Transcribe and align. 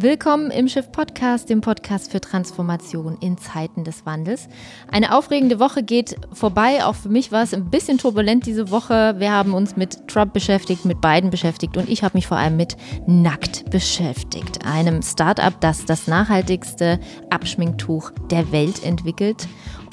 Willkommen 0.00 0.52
im 0.52 0.68
Schiff 0.68 0.92
Podcast, 0.92 1.50
dem 1.50 1.60
Podcast 1.60 2.12
für 2.12 2.20
Transformation 2.20 3.18
in 3.20 3.36
Zeiten 3.36 3.82
des 3.82 4.06
Wandels. 4.06 4.48
Eine 4.92 5.12
aufregende 5.12 5.58
Woche 5.58 5.82
geht 5.82 6.14
vorbei. 6.32 6.84
Auch 6.84 6.94
für 6.94 7.08
mich 7.08 7.32
war 7.32 7.42
es 7.42 7.52
ein 7.52 7.68
bisschen 7.68 7.98
turbulent 7.98 8.46
diese 8.46 8.70
Woche. 8.70 9.16
Wir 9.18 9.32
haben 9.32 9.54
uns 9.54 9.76
mit 9.76 10.06
Trump 10.06 10.34
beschäftigt, 10.34 10.84
mit 10.84 11.00
Biden 11.00 11.30
beschäftigt 11.30 11.76
und 11.76 11.88
ich 11.88 12.04
habe 12.04 12.16
mich 12.16 12.28
vor 12.28 12.36
allem 12.36 12.56
mit 12.56 12.76
Nackt 13.08 13.68
beschäftigt. 13.70 14.64
Einem 14.64 15.02
Startup, 15.02 15.60
das 15.60 15.84
das 15.84 16.06
nachhaltigste 16.06 17.00
Abschminktuch 17.30 18.12
der 18.30 18.52
Welt 18.52 18.84
entwickelt 18.84 19.48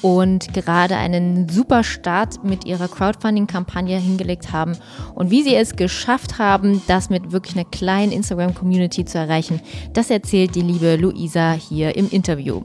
und 0.05 0.53
gerade 0.53 0.97
einen 0.97 1.49
super 1.49 1.83
Start 1.83 2.43
mit 2.43 2.63
ihrer 2.63 2.87
Crowdfunding-Kampagne 2.87 3.97
hingelegt 3.97 4.51
haben 4.51 4.77
und 5.15 5.31
wie 5.31 5.41
sie 5.41 5.55
es 5.55 5.75
geschafft 5.75 6.37
haben, 6.37 6.83
das 6.85 7.09
mit 7.09 7.31
wirklich 7.31 7.55
einer 7.55 7.65
kleinen 7.65 8.11
Instagram-Community 8.11 9.05
zu 9.05 9.17
erreichen, 9.17 9.61
das 9.93 10.11
erzählt 10.11 10.53
die 10.53 10.61
liebe 10.61 10.95
Luisa 10.97 11.53
hier 11.53 11.95
im 11.95 12.07
Interview. 12.11 12.61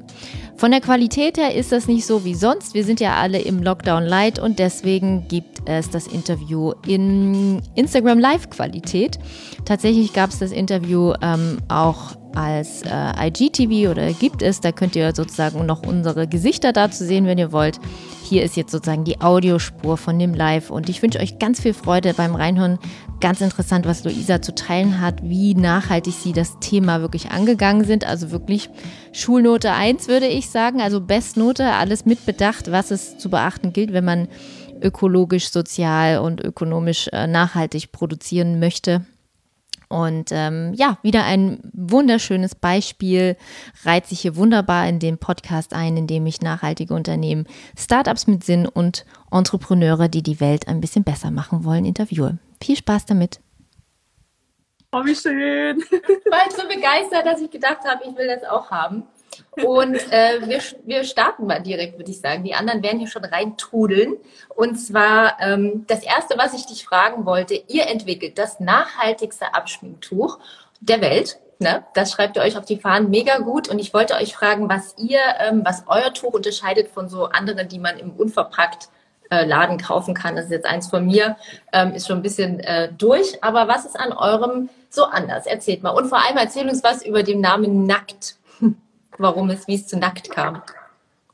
Von 0.59 0.71
der 0.71 0.83
Qualität 0.83 1.39
her 1.39 1.55
ist 1.55 1.73
das 1.73 1.87
nicht 1.87 2.05
so 2.05 2.27
wie 2.27 2.34
sonst. 2.34 2.75
Wir 2.75 2.84
sind 2.84 3.01
ja 3.01 3.15
alle 3.15 3.39
im 3.39 3.62
Lockdown 3.62 4.05
Light 4.05 4.39
und 4.39 4.59
deswegen 4.59 5.27
gibt 5.27 5.62
es 5.65 5.89
das 5.89 6.09
Interview 6.09 6.75
in 6.87 7.62
Instagram 7.75 8.19
Live 8.19 8.51
Qualität. 8.51 9.19
Tatsächlich 9.65 10.12
gab 10.12 10.29
es 10.29 10.41
das 10.41 10.53
Interview 10.53 11.15
ähm, 11.23 11.57
auch 11.69 12.20
als 12.34 12.83
äh, 12.83 13.29
IGTV 13.29 13.91
oder 13.91 14.12
gibt 14.12 14.43
es. 14.43 14.61
Da 14.61 14.73
könnt 14.73 14.97
ihr 14.97 15.15
sozusagen 15.15 15.66
noch 15.66 15.83
unsere 15.87 16.27
Gesichter 16.27 16.73
dazu 16.73 17.05
sehen, 17.05 17.27
wenn 17.27 17.39
ihr 17.39 17.53
wollt. 17.53 17.79
Hier 18.23 18.45
ist 18.45 18.56
jetzt 18.56 18.70
sozusagen 18.70 19.05
die 19.05 19.20
Audiospur 19.20 19.97
von 19.97 20.19
dem 20.19 20.34
Live 20.34 20.70
und 20.70 20.89
ich 20.89 21.03
wünsche 21.03 21.19
euch 21.19 21.39
ganz 21.39 21.61
viel 21.61 21.75
Freude 21.75 22.15
beim 22.15 22.34
Reinhören. 22.34 22.79
Ganz 23.20 23.41
interessant, 23.41 23.87
was 23.87 24.05
Luisa 24.05 24.41
zu 24.41 24.55
teilen 24.55 25.01
hat, 25.01 25.23
wie 25.23 25.55
nachhaltig 25.55 26.15
sie 26.15 26.33
das 26.33 26.59
Thema 26.61 27.01
wirklich 27.01 27.30
angegangen 27.33 27.84
sind. 27.84 28.06
Also 28.06 28.31
wirklich 28.31 28.70
Schulnote 29.12 29.73
1 29.73 30.09
würde 30.09 30.27
ich 30.27 30.48
sagen, 30.48 30.81
also 30.81 31.01
Bestnote, 31.01 31.73
alles 31.73 32.06
mitbedacht, 32.06 32.70
was 32.70 32.91
es 32.91 33.19
zu 33.19 33.28
beachten 33.28 33.73
gilt, 33.73 33.92
wenn 33.92 34.05
man 34.05 34.28
ökologisch, 34.81 35.51
sozial 35.51 36.20
und 36.20 36.41
ökonomisch 36.41 37.08
äh, 37.12 37.27
nachhaltig 37.27 37.92
produzieren 37.92 38.58
möchte. 38.61 39.05
Und 39.91 40.30
ähm, 40.30 40.72
ja, 40.74 40.98
wieder 41.02 41.24
ein 41.24 41.58
wunderschönes 41.72 42.55
Beispiel 42.55 43.36
reiht 43.84 44.06
sich 44.06 44.20
hier 44.20 44.36
wunderbar 44.36 44.88
in 44.88 45.00
den 45.00 45.19
Podcast 45.19 45.74
ein, 45.74 45.96
in 45.96 46.06
dem 46.06 46.27
ich 46.27 46.41
nachhaltige 46.41 46.94
Unternehmen, 46.94 47.44
Startups 47.77 48.28
mit 48.28 48.44
Sinn 48.44 48.66
und 48.66 49.05
Entrepreneure, 49.33 50.08
die 50.08 50.22
die 50.22 50.38
Welt 50.38 50.68
ein 50.68 50.80
bisschen 50.80 51.02
besser 51.02 51.33
machen 51.33 51.64
wollen, 51.64 51.84
interviewe. 51.84 52.38
Viel 52.62 52.77
Spaß 52.77 53.06
damit. 53.06 53.41
Oh, 54.92 55.05
wie 55.05 55.16
schön. 55.16 55.80
Ich 55.80 56.30
war 56.30 56.44
jetzt 56.44 56.56
so 56.56 56.68
begeistert, 56.68 57.27
dass 57.27 57.41
ich 57.41 57.50
gedacht 57.50 57.80
habe, 57.84 58.05
ich 58.08 58.16
will 58.16 58.28
das 58.28 58.48
auch 58.48 58.70
haben. 58.70 59.02
Und 59.62 59.97
äh, 60.12 60.41
wir, 60.47 60.61
wir 60.84 61.05
starten 61.05 61.47
mal 61.47 61.61
direkt, 61.61 61.98
würde 61.98 62.11
ich 62.11 62.20
sagen. 62.20 62.45
Die 62.45 62.55
anderen 62.55 62.83
werden 62.83 62.98
hier 62.98 63.09
schon 63.09 63.25
reintrudeln. 63.25 64.17
Und 64.55 64.77
zwar 64.77 65.41
ähm, 65.41 65.84
das 65.86 66.03
Erste, 66.03 66.36
was 66.39 66.55
ich 66.55 66.67
dich 66.67 66.84
fragen 66.84 67.27
wollte, 67.27 67.55
ihr 67.69 67.89
entwickelt 67.89 68.39
das 68.39 68.61
nachhaltigste 68.61 69.55
Abschminktuch 69.55 70.39
der 70.81 71.01
Welt. 71.01 71.39
Ne? 71.58 71.84
Das 71.95 72.12
schreibt 72.12 72.36
ihr 72.36 72.42
euch 72.42 72.56
auf 72.56 72.64
die 72.64 72.78
Fahnen 72.78 73.11
mega 73.11 73.39
gut. 73.39 73.69
Und 73.69 73.78
ich 73.78 73.92
wollte 73.92 74.14
euch 74.14 74.34
fragen, 74.34 74.69
was 74.69 74.95
ihr, 74.97 75.20
ähm, 75.41 75.62
was 75.64 75.84
euer 75.86 76.12
Tuch 76.14 76.33
unterscheidet 76.33 76.89
von 76.89 77.08
so 77.08 77.27
anderen, 77.27 77.69
die 77.69 77.78
man 77.78 77.98
im 77.98 78.12
unverpackt 78.12 78.89
äh, 79.31 79.45
Laden 79.45 79.78
kaufen 79.78 80.14
kann. 80.14 80.36
Das 80.36 80.47
ist 80.47 80.53
jetzt 80.53 80.67
eins 80.67 80.89
von 80.89 81.06
mir, 81.06 81.36
ähm, 81.73 81.92
ist 81.92 82.06
schon 82.06 82.17
ein 82.17 82.23
bisschen 82.23 82.61
äh, 82.61 82.91
durch. 82.97 83.45
Aber 83.45 83.69
was 83.69 83.84
ist 83.84 83.98
an 83.98 84.12
eurem 84.12 84.70
so 84.89 85.05
anders? 85.05 85.47
Erzählt 85.47 85.83
mal. 85.83 85.91
Und 85.91 86.08
vor 86.08 86.25
allem 86.25 86.36
erzählt 86.36 86.69
uns 86.69 86.83
was 86.83 87.05
über 87.05 87.23
den 87.23 87.41
Namen 87.41 87.84
Nackt 87.86 88.36
warum 89.21 89.51
es, 89.51 89.67
wie 89.67 89.75
es 89.75 89.87
zu 89.87 89.99
nackt 89.99 90.31
kam. 90.31 90.63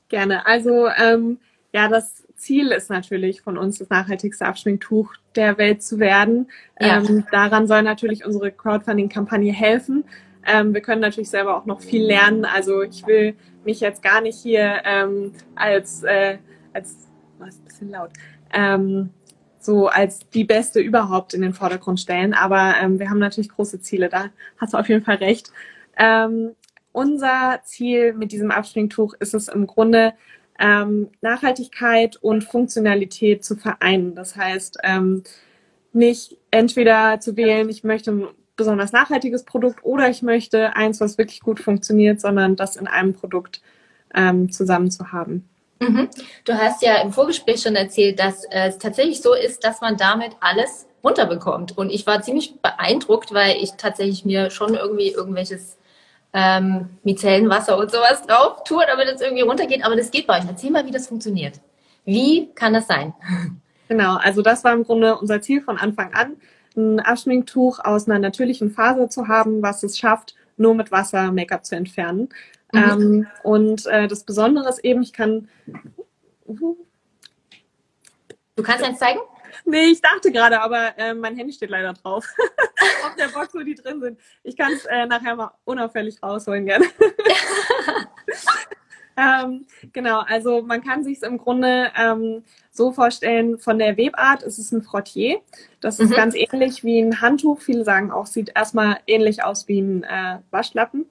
Gerne. 0.09 0.47
Also 0.47 0.89
ähm, 0.89 1.39
ja, 1.73 1.89
das 1.89 2.25
Ziel 2.37 2.71
ist 2.71 2.91
natürlich 2.91 3.41
von 3.41 3.59
uns 3.59 3.79
das 3.79 3.89
nachhaltigste 3.89 4.47
Abschminktuch 4.47 5.15
der 5.35 5.59
Welt 5.59 5.83
zu 5.83 5.99
werden. 5.99 6.49
Ja. 6.79 6.99
Ähm, 6.99 7.27
daran 7.31 7.67
soll 7.67 7.83
natürlich 7.83 8.25
unsere 8.25 8.53
Crowdfunding-Kampagne 8.53 9.53
helfen. 9.53 10.05
Ähm, 10.47 10.75
wir 10.75 10.81
können 10.81 11.01
natürlich 11.01 11.31
selber 11.31 11.57
auch 11.57 11.67
noch 11.67 11.81
viel 11.81 12.05
lernen. 12.05 12.45
Also 12.45 12.83
ich 12.83 13.07
will 13.07 13.35
mich 13.65 13.81
jetzt 13.81 14.03
gar 14.03 14.21
nicht 14.21 14.39
hier 14.39 14.83
ähm, 14.85 15.33
als, 15.55 16.03
äh, 16.05 16.39
als, 16.73 17.09
was 17.39 17.59
ein 17.59 17.65
bisschen 17.65 17.91
laut, 17.91 18.11
ähm, 18.53 19.11
so 19.59 19.89
als 19.89 20.21
die 20.31 20.45
Beste 20.45 20.81
überhaupt 20.81 21.35
in 21.35 21.43
den 21.43 21.53
Vordergrund 21.53 21.99
stellen. 21.99 22.33
Aber 22.33 22.75
ähm, 22.81 23.01
wir 23.01 23.11
haben 23.11 23.19
natürlich 23.19 23.49
große 23.49 23.81
Ziele. 23.81 24.09
Da 24.09 24.27
hast 24.59 24.75
du 24.75 24.79
auf 24.79 24.89
jeden 24.89 25.05
Fall 25.05 25.17
recht. 25.17 25.51
Ähm, 25.99 26.55
unser 26.97 27.61
Ziel 27.63 28.15
mit 28.15 28.33
diesem 28.33 28.51
Abspringtuch 28.51 29.15
ist 29.21 29.35
es 29.35 29.49
im 29.49 29.67
Grunde, 29.67 30.15
ähm, 30.59 31.11
Nachhaltigkeit 31.21 32.17
und 32.17 32.43
Funktionalität 32.43 33.45
zu 33.45 33.55
vereinen. 33.57 34.15
Das 34.15 34.35
heißt, 34.35 34.79
ähm, 34.83 35.23
nicht 35.93 36.39
entweder 36.51 37.21
zu 37.21 37.37
wählen, 37.37 37.69
ich 37.69 37.85
möchte 37.85 38.13
ein 38.13 38.29
besonders 38.57 38.93
nachhaltiges 38.93 39.45
Produkt 39.45 39.85
oder 39.85 40.09
ich 40.09 40.23
möchte 40.23 40.75
eins, 40.75 40.99
was 41.03 41.19
wirklich 41.19 41.41
gut 41.41 41.61
funktioniert, 41.61 42.19
sondern 42.19 42.57
das 42.57 42.77
in 42.77 42.87
einem 42.87 43.13
Produkt 43.13 43.61
ähm, 44.15 44.51
zusammen 44.51 44.91
zu 44.91 45.13
haben. 45.13 45.47
Mhm. 45.81 46.09
Du 46.47 46.55
hast 46.55 46.81
ja 46.81 47.03
im 47.03 47.13
Vorgespräch 47.13 47.61
schon 47.61 47.77
erzählt, 47.77 48.19
dass 48.19 48.45
äh, 48.45 48.69
es 48.69 48.79
tatsächlich 48.79 49.21
so 49.21 49.35
ist, 49.35 49.65
dass 49.65 49.83
man 49.83 49.99
damit 49.99 50.33
alles 50.41 50.87
runterbekommt. 51.05 51.77
Und 51.77 51.91
ich 51.91 52.07
war 52.07 52.23
ziemlich 52.23 52.59
beeindruckt, 52.63 53.35
weil 53.35 53.57
ich 53.61 53.73
tatsächlich 53.73 54.25
mir 54.25 54.49
schon 54.49 54.73
irgendwie 54.73 55.11
irgendwelches 55.11 55.77
ähm, 56.33 56.91
Micellenwasser 57.05 57.79
und 57.79 57.91
sowas 57.91 58.23
drauf 58.27 58.65
tue, 58.65 58.85
damit 58.87 59.09
es 59.09 59.21
irgendwie 59.21 59.43
runtergeht. 59.43 59.85
Aber 59.85 59.97
das 59.97 60.11
geht 60.11 60.27
bei 60.27 60.39
euch. 60.39 60.45
Erzähl 60.47 60.71
mal, 60.71 60.87
wie 60.87 60.91
das 60.91 61.09
funktioniert. 61.09 61.61
Wie 62.05 62.51
kann 62.55 62.73
das 62.73 62.87
sein? 62.87 63.15
Genau, 63.89 64.17
also 64.17 64.43
das 64.43 64.65
war 64.65 64.73
im 64.73 64.85
Grunde 64.85 65.17
unser 65.17 65.41
Ziel 65.41 65.61
von 65.61 65.79
Anfang 65.79 66.13
an, 66.13 66.37
ein 66.77 67.01
Abschminktuch 67.01 67.79
aus 67.79 68.09
einer 68.09 68.19
natürlichen 68.19 68.71
Faser 68.71 69.09
zu 69.09 69.29
haben, 69.29 69.63
was 69.63 69.83
es 69.83 69.97
schafft, 69.97 70.35
nur 70.57 70.75
mit 70.75 70.91
Wasser 70.91 71.33
Make-up 71.33 71.65
zu 71.65 71.77
entfernen. 71.77 72.29
Mhm. 72.73 72.81
Ähm, 72.81 73.27
und 73.43 73.87
äh, 73.87 74.09
das 74.09 74.25
Besondere 74.25 74.69
ist 74.69 74.85
eben, 74.85 75.03
ich 75.03 75.13
kann. 75.13 75.49
Uh, 76.47 76.77
du 78.57 78.63
kannst 78.63 78.85
eins 78.85 78.99
zeigen? 78.99 79.21
Nee, 79.65 79.87
ich 79.87 80.01
dachte 80.01 80.33
gerade, 80.33 80.61
aber 80.61 80.99
äh, 80.99 81.15
mein 81.15 81.37
Handy 81.37 81.53
steht 81.53 81.71
leider 81.71 81.93
drauf. 81.93 82.27
Auf 83.07 83.15
der 83.17 83.29
Box, 83.29 83.55
wo 83.55 83.61
die 83.61 83.75
drin 83.75 84.01
sind. 84.01 84.19
Ich 84.43 84.57
kann 84.57 84.73
es 84.73 84.85
äh, 84.87 85.07
nachher 85.07 85.37
mal 85.37 85.53
unauffällig 85.65 86.23
rausholen 86.23 86.67
gerne. 86.67 86.87
ähm, 89.17 89.67
genau, 89.93 90.21
also 90.21 90.63
man 90.63 90.83
kann 90.83 91.05
sich 91.05 91.19
es 91.19 91.23
im 91.23 91.39
Grunde 91.39 91.91
ähm, 91.97 92.43
so 92.71 92.93
vorstellen, 92.93 93.59
von 93.59 93.79
der 93.79 93.97
Webart 93.97 94.43
ist 94.43 94.59
es 94.59 94.73
ein 94.73 94.83
Frottier. 94.83 95.41
Das 95.81 95.99
ist 95.99 96.11
mhm. 96.11 96.15
ganz 96.15 96.35
ähnlich 96.35 96.85
wie 96.85 97.01
ein 97.01 97.21
Handtuch. 97.21 97.61
Viele 97.61 97.85
sagen 97.85 98.11
auch, 98.11 98.27
sieht 98.27 98.53
erstmal 98.55 98.99
ähnlich 99.07 99.43
aus 99.43 99.69
wie 99.69 99.81
ein 99.81 100.05
äh, 100.05 100.39
Waschlappen. 100.51 101.07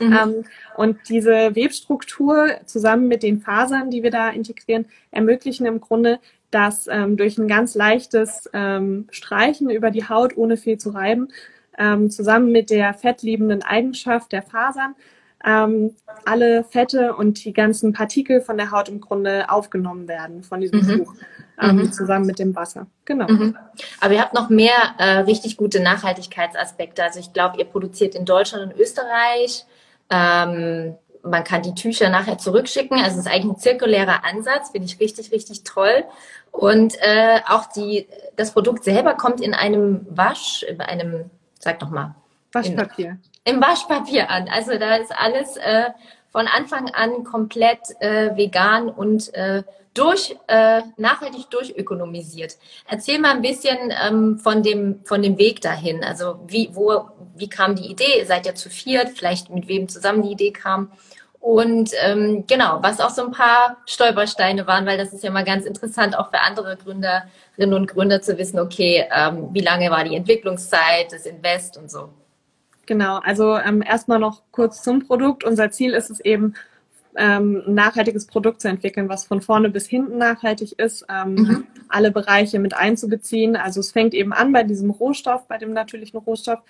Mhm. 0.00 0.12
Ähm, 0.12 0.44
und 0.76 0.98
diese 1.08 1.54
Webstruktur 1.54 2.60
zusammen 2.64 3.08
mit 3.08 3.22
den 3.22 3.40
Fasern, 3.40 3.90
die 3.90 4.02
wir 4.02 4.10
da 4.10 4.30
integrieren, 4.30 4.86
ermöglichen 5.10 5.66
im 5.66 5.80
Grunde 5.80 6.18
dass 6.50 6.86
ähm, 6.88 7.16
durch 7.16 7.38
ein 7.38 7.48
ganz 7.48 7.74
leichtes 7.74 8.48
ähm, 8.52 9.06
Streichen 9.10 9.70
über 9.70 9.90
die 9.90 10.08
Haut, 10.08 10.36
ohne 10.36 10.56
viel 10.56 10.78
zu 10.78 10.90
reiben, 10.90 11.28
ähm, 11.78 12.10
zusammen 12.10 12.52
mit 12.52 12.70
der 12.70 12.94
fettliebenden 12.94 13.62
Eigenschaft 13.62 14.32
der 14.32 14.42
Fasern, 14.42 14.94
ähm, 15.44 15.94
alle 16.26 16.64
Fette 16.64 17.14
und 17.14 17.44
die 17.44 17.52
ganzen 17.52 17.92
Partikel 17.92 18.40
von 18.40 18.58
der 18.58 18.70
Haut 18.70 18.88
im 18.88 19.00
Grunde 19.00 19.50
aufgenommen 19.50 20.06
werden 20.06 20.42
von 20.42 20.60
diesem 20.60 20.80
mhm. 20.80 20.98
Tuch. 20.98 21.14
Ähm, 21.62 21.76
mhm. 21.76 21.92
zusammen 21.92 22.24
mit 22.24 22.38
dem 22.38 22.56
Wasser. 22.56 22.86
Genau. 23.04 23.28
Mhm. 23.28 23.54
Aber 24.00 24.14
ihr 24.14 24.22
habt 24.22 24.32
noch 24.32 24.48
mehr 24.48 24.94
äh, 24.96 25.18
richtig 25.18 25.58
gute 25.58 25.80
Nachhaltigkeitsaspekte. 25.80 27.04
Also 27.04 27.20
ich 27.20 27.34
glaube, 27.34 27.58
ihr 27.58 27.66
produziert 27.66 28.14
in 28.14 28.24
Deutschland 28.24 28.72
und 28.72 28.80
Österreich. 28.80 29.66
Ähm, 30.08 30.94
man 31.22 31.44
kann 31.44 31.62
die 31.62 31.74
Tücher 31.74 32.08
nachher 32.08 32.38
zurückschicken. 32.38 32.98
Also 32.98 33.18
es 33.18 33.26
ist 33.26 33.32
eigentlich 33.32 33.56
ein 33.56 33.58
zirkulärer 33.58 34.24
Ansatz, 34.24 34.70
finde 34.70 34.86
ich 34.86 35.00
richtig, 35.00 35.32
richtig 35.32 35.64
toll. 35.64 36.04
Und 36.50 36.94
äh, 37.00 37.40
auch 37.46 37.66
die, 37.66 38.08
das 38.36 38.52
Produkt 38.52 38.84
selber 38.84 39.14
kommt 39.14 39.40
in 39.40 39.54
einem 39.54 40.06
Wasch, 40.10 40.62
in 40.62 40.80
einem, 40.80 41.30
sag 41.58 41.80
noch 41.80 41.90
mal. 41.90 42.14
Waschpapier. 42.52 43.18
In, 43.44 43.54
Im 43.54 43.60
Waschpapier 43.60 44.30
an. 44.30 44.48
Also 44.48 44.76
da 44.78 44.96
ist 44.96 45.12
alles 45.16 45.56
äh, 45.56 45.90
von 46.30 46.46
Anfang 46.46 46.90
an 46.90 47.24
komplett 47.24 47.80
äh, 48.00 48.36
vegan 48.36 48.88
und 48.88 49.32
äh, 49.34 49.62
durch 49.94 50.36
äh, 50.46 50.82
nachhaltig 50.96 51.50
durchökonomisiert. 51.50 52.56
Erzähl 52.88 53.18
mal 53.18 53.32
ein 53.32 53.42
bisschen 53.42 53.92
ähm, 54.04 54.38
von 54.38 54.62
dem 54.62 55.00
von 55.04 55.22
dem 55.22 55.36
Weg 55.38 55.60
dahin. 55.60 56.04
Also 56.04 56.40
wie 56.46 56.70
wo 56.72 57.08
wie 57.34 57.48
kam 57.48 57.74
die 57.74 57.90
Idee? 57.90 58.24
Seid 58.24 58.46
ihr 58.46 58.54
zu 58.54 58.70
viert? 58.70 59.10
Vielleicht 59.10 59.50
mit 59.50 59.66
wem 59.68 59.88
zusammen 59.88 60.22
die 60.22 60.32
Idee 60.32 60.52
kam? 60.52 60.92
Und 61.40 61.92
ähm, 62.02 62.44
genau, 62.46 62.82
was 62.82 63.00
auch 63.00 63.08
so 63.08 63.24
ein 63.24 63.32
paar 63.32 63.78
Stolpersteine 63.86 64.66
waren, 64.66 64.84
weil 64.84 64.98
das 64.98 65.14
ist 65.14 65.24
ja 65.24 65.30
mal 65.30 65.44
ganz 65.44 65.64
interessant, 65.64 66.16
auch 66.16 66.30
für 66.30 66.40
andere 66.40 66.76
Gründerinnen 66.76 67.74
und 67.74 67.86
Gründer 67.86 68.20
zu 68.20 68.36
wissen, 68.36 68.60
okay, 68.60 69.06
ähm, 69.10 69.48
wie 69.52 69.62
lange 69.62 69.90
war 69.90 70.04
die 70.04 70.16
Entwicklungszeit, 70.16 71.10
das 71.10 71.24
Invest 71.24 71.78
und 71.78 71.90
so. 71.90 72.10
Genau, 72.84 73.20
also 73.20 73.56
ähm, 73.56 73.82
erstmal 73.82 74.18
noch 74.18 74.42
kurz 74.50 74.82
zum 74.82 75.06
Produkt. 75.06 75.42
Unser 75.42 75.70
Ziel 75.70 75.94
ist 75.94 76.10
es 76.10 76.20
eben, 76.20 76.54
ähm, 77.16 77.62
ein 77.66 77.74
nachhaltiges 77.74 78.26
Produkt 78.26 78.60
zu 78.60 78.68
entwickeln, 78.68 79.08
was 79.08 79.24
von 79.24 79.40
vorne 79.40 79.70
bis 79.70 79.86
hinten 79.88 80.18
nachhaltig 80.18 80.78
ist, 80.78 81.04
ähm, 81.08 81.34
mhm. 81.34 81.66
alle 81.88 82.10
Bereiche 82.10 82.58
mit 82.58 82.74
einzubeziehen. 82.74 83.56
Also 83.56 83.80
es 83.80 83.92
fängt 83.92 84.14
eben 84.14 84.32
an 84.32 84.52
bei 84.52 84.62
diesem 84.62 84.90
Rohstoff, 84.90 85.46
bei 85.48 85.58
dem 85.58 85.72
natürlichen 85.72 86.18
Rohstoff, 86.18 86.60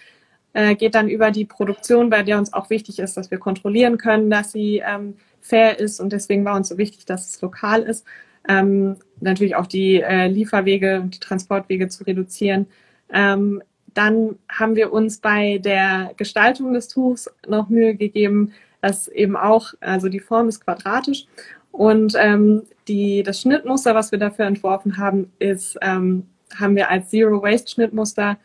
äh, 0.52 0.74
geht 0.74 0.94
dann 0.94 1.08
über 1.08 1.30
die 1.30 1.44
Produktion, 1.44 2.10
bei 2.10 2.22
der 2.22 2.38
uns 2.38 2.52
auch 2.52 2.70
wichtig 2.70 2.98
ist, 2.98 3.16
dass 3.16 3.30
wir 3.30 3.38
kontrollieren 3.38 3.98
können, 3.98 4.30
dass 4.30 4.52
sie 4.52 4.82
ähm, 4.84 5.14
fair 5.40 5.78
ist 5.78 6.00
und 6.00 6.12
deswegen 6.12 6.44
war 6.44 6.56
uns 6.56 6.68
so 6.68 6.78
wichtig, 6.78 7.04
dass 7.04 7.28
es 7.28 7.40
lokal 7.40 7.82
ist. 7.82 8.04
Ähm, 8.48 8.96
natürlich 9.20 9.54
auch 9.54 9.66
die 9.66 10.00
äh, 10.00 10.26
Lieferwege 10.26 11.00
und 11.00 11.14
die 11.14 11.20
Transportwege 11.20 11.88
zu 11.88 12.04
reduzieren. 12.04 12.66
Ähm, 13.12 13.62
dann 13.94 14.38
haben 14.48 14.76
wir 14.76 14.92
uns 14.92 15.18
bei 15.18 15.58
der 15.58 16.12
Gestaltung 16.16 16.72
des 16.72 16.88
Tuchs 16.88 17.30
noch 17.46 17.68
Mühe 17.68 17.94
gegeben, 17.96 18.52
dass 18.80 19.08
eben 19.08 19.36
auch, 19.36 19.74
also 19.80 20.08
die 20.08 20.20
Form 20.20 20.48
ist 20.48 20.64
quadratisch 20.64 21.26
und 21.72 22.14
ähm, 22.18 22.62
die, 22.88 23.22
das 23.22 23.40
Schnittmuster, 23.42 23.94
was 23.94 24.12
wir 24.12 24.18
dafür 24.18 24.46
entworfen 24.46 24.96
haben, 24.96 25.32
ist, 25.38 25.78
ähm, 25.82 26.26
haben 26.58 26.76
wir 26.76 26.90
als 26.90 27.10
Zero 27.10 27.42
Waste 27.42 27.70
Schnittmuster 27.70 28.38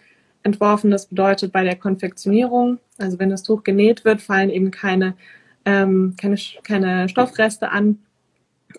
entworfen. 0.44 0.92
Das 0.92 1.08
bedeutet 1.08 1.52
bei 1.52 1.64
der 1.64 1.76
Konfektionierung, 1.76 2.80
also 2.98 3.18
wenn 3.20 3.30
das 3.30 3.44
Tuch 3.44 3.64
genäht 3.64 4.06
wird, 4.06 4.22
fallen 4.22 4.50
eben 4.50 4.72
keine, 4.72 5.16
ähm, 5.66 6.16
keine, 6.20 6.38
keine 6.64 7.10
Stoffreste 7.10 7.72
an. 7.72 8.00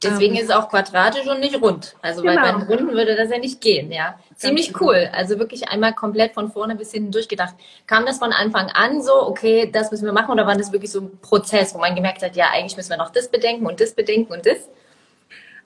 Deswegen 0.03 0.35
ähm, 0.35 0.43
ist 0.43 0.51
es 0.51 0.55
auch 0.55 0.69
quadratisch 0.69 1.27
und 1.27 1.41
nicht 1.41 1.61
rund. 1.61 1.97
Also 2.03 2.23
genau. 2.23 2.35
weil 2.35 2.43
bei 2.43 2.49
einem 2.49 2.63
Runden 2.63 2.93
würde 2.93 3.17
das 3.17 3.31
ja 3.31 3.39
nicht 3.39 3.61
gehen, 3.61 3.91
ja. 3.91 4.19
Ziemlich 4.35 4.73
genau. 4.73 4.87
cool. 4.87 5.09
Also 5.13 5.39
wirklich 5.39 5.69
einmal 5.69 5.95
komplett 5.95 6.35
von 6.35 6.51
vorne 6.51 6.77
bis 6.77 6.93
hinten 6.93 7.13
durchgedacht. 7.13 7.55
Kam 7.87 8.05
das 8.07 8.19
von 8.19 8.33
Anfang 8.33 8.69
an 8.71 9.03
so, 9.03 9.13
okay, 9.27 9.71
das 9.73 9.91
müssen 9.91 10.05
wir 10.05 10.13
machen, 10.13 10.33
oder 10.33 10.47
war 10.47 10.57
das 10.57 10.73
wirklich 10.73 10.91
so 10.91 11.01
ein 11.01 11.19
Prozess, 11.21 11.75
wo 11.75 11.79
man 11.79 11.95
gemerkt 11.95 12.23
hat, 12.23 12.37
ja, 12.37 12.47
eigentlich 12.53 12.77
müssen 12.77 12.91
wir 12.91 12.99
noch 12.99 13.11
das 13.11 13.29
bedenken 13.29 13.67
und 13.67 13.81
das 13.81 13.95
bedenken 13.95 14.33
und 14.33 14.45
das? 14.45 14.69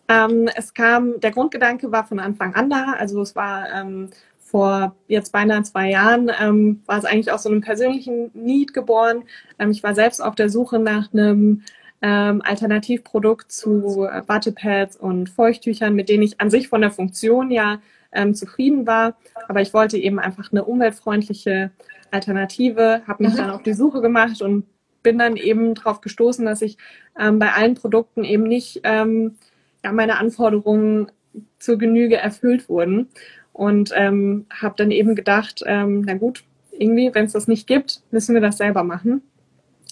Ähm, 0.09 0.49
es 0.55 0.75
kam, 0.75 1.21
der 1.21 1.31
Grundgedanke 1.31 1.93
war 1.93 2.05
von 2.05 2.19
Anfang 2.19 2.55
an 2.55 2.71
da. 2.71 2.95
Also 2.99 3.23
es 3.23 3.37
war 3.37 3.71
ähm, 3.73 4.11
vor 4.39 4.97
jetzt 5.07 5.33
beinahe 5.33 5.63
zwei 5.63 5.91
Jahren, 5.91 6.31
ähm, 6.41 6.83
war 6.87 6.99
es 6.99 7.05
eigentlich 7.05 7.31
aus 7.31 7.45
so 7.45 7.49
einem 7.49 7.61
persönlichen 7.61 8.31
Need 8.35 8.75
geboren. 8.75 9.23
Ähm, 9.59 9.71
ich 9.71 9.83
war 9.83 9.95
selbst 9.95 10.21
auf 10.21 10.35
der 10.35 10.51
Suche 10.51 10.79
nach 10.79 11.13
einem 11.13 11.63
ähm, 12.03 12.43
Alternativprodukt 12.43 13.53
zu 13.53 14.07
äh, 14.07 14.23
Wattepads 14.27 14.97
und 14.97 15.29
Feuchttüchern, 15.29 15.95
mit 15.95 16.09
denen 16.09 16.23
ich 16.23 16.41
an 16.41 16.51
sich 16.51 16.69
von 16.69 16.81
der 16.81 16.91
Funktion 16.91 17.51
ja 17.51 17.81
ähm, 18.13 18.35
zufrieden 18.35 18.87
war. 18.87 19.17
Aber 19.49 19.61
ich 19.61 19.75
wollte 19.75 19.99
eben 19.99 20.19
einfach 20.19 20.51
eine 20.51 20.65
umweltfreundliche 20.65 21.71
Alternative, 22.11 23.03
habe 23.07 23.25
mich 23.25 23.35
mhm. 23.35 23.39
dann 23.39 23.51
auf 23.51 23.63
die 23.63 23.75
Suche 23.75 24.01
gemacht 24.01 24.43
und 24.43 24.65
bin 25.03 25.19
dann 25.19 25.37
eben 25.37 25.75
darauf 25.75 26.01
gestoßen, 26.01 26.45
dass 26.45 26.63
ich 26.63 26.77
ähm, 27.19 27.39
bei 27.39 27.53
allen 27.53 27.75
Produkten 27.75 28.25
eben 28.25 28.45
nicht 28.45 28.81
ähm, 28.85 29.37
ja, 29.85 29.93
meine 29.93 30.19
Anforderungen 30.19 31.11
zur 31.59 31.79
Genüge 31.79 32.17
erfüllt 32.17 32.69
wurden. 32.69 33.09
Und 33.53 33.93
ähm, 33.95 34.47
habe 34.51 34.75
dann 34.77 34.91
eben 34.91 35.15
gedacht, 35.15 35.63
ähm, 35.67 36.03
na 36.07 36.15
gut, 36.15 36.45
irgendwie, 36.73 37.15
wenn 37.15 37.27
es 37.27 37.33
das 37.33 37.47
nicht 37.47 37.67
gibt, 37.67 38.03
müssen 38.11 38.35
wir 38.35 38.41
das 38.41 38.57
selber 38.57 38.85
machen. 38.85 39.23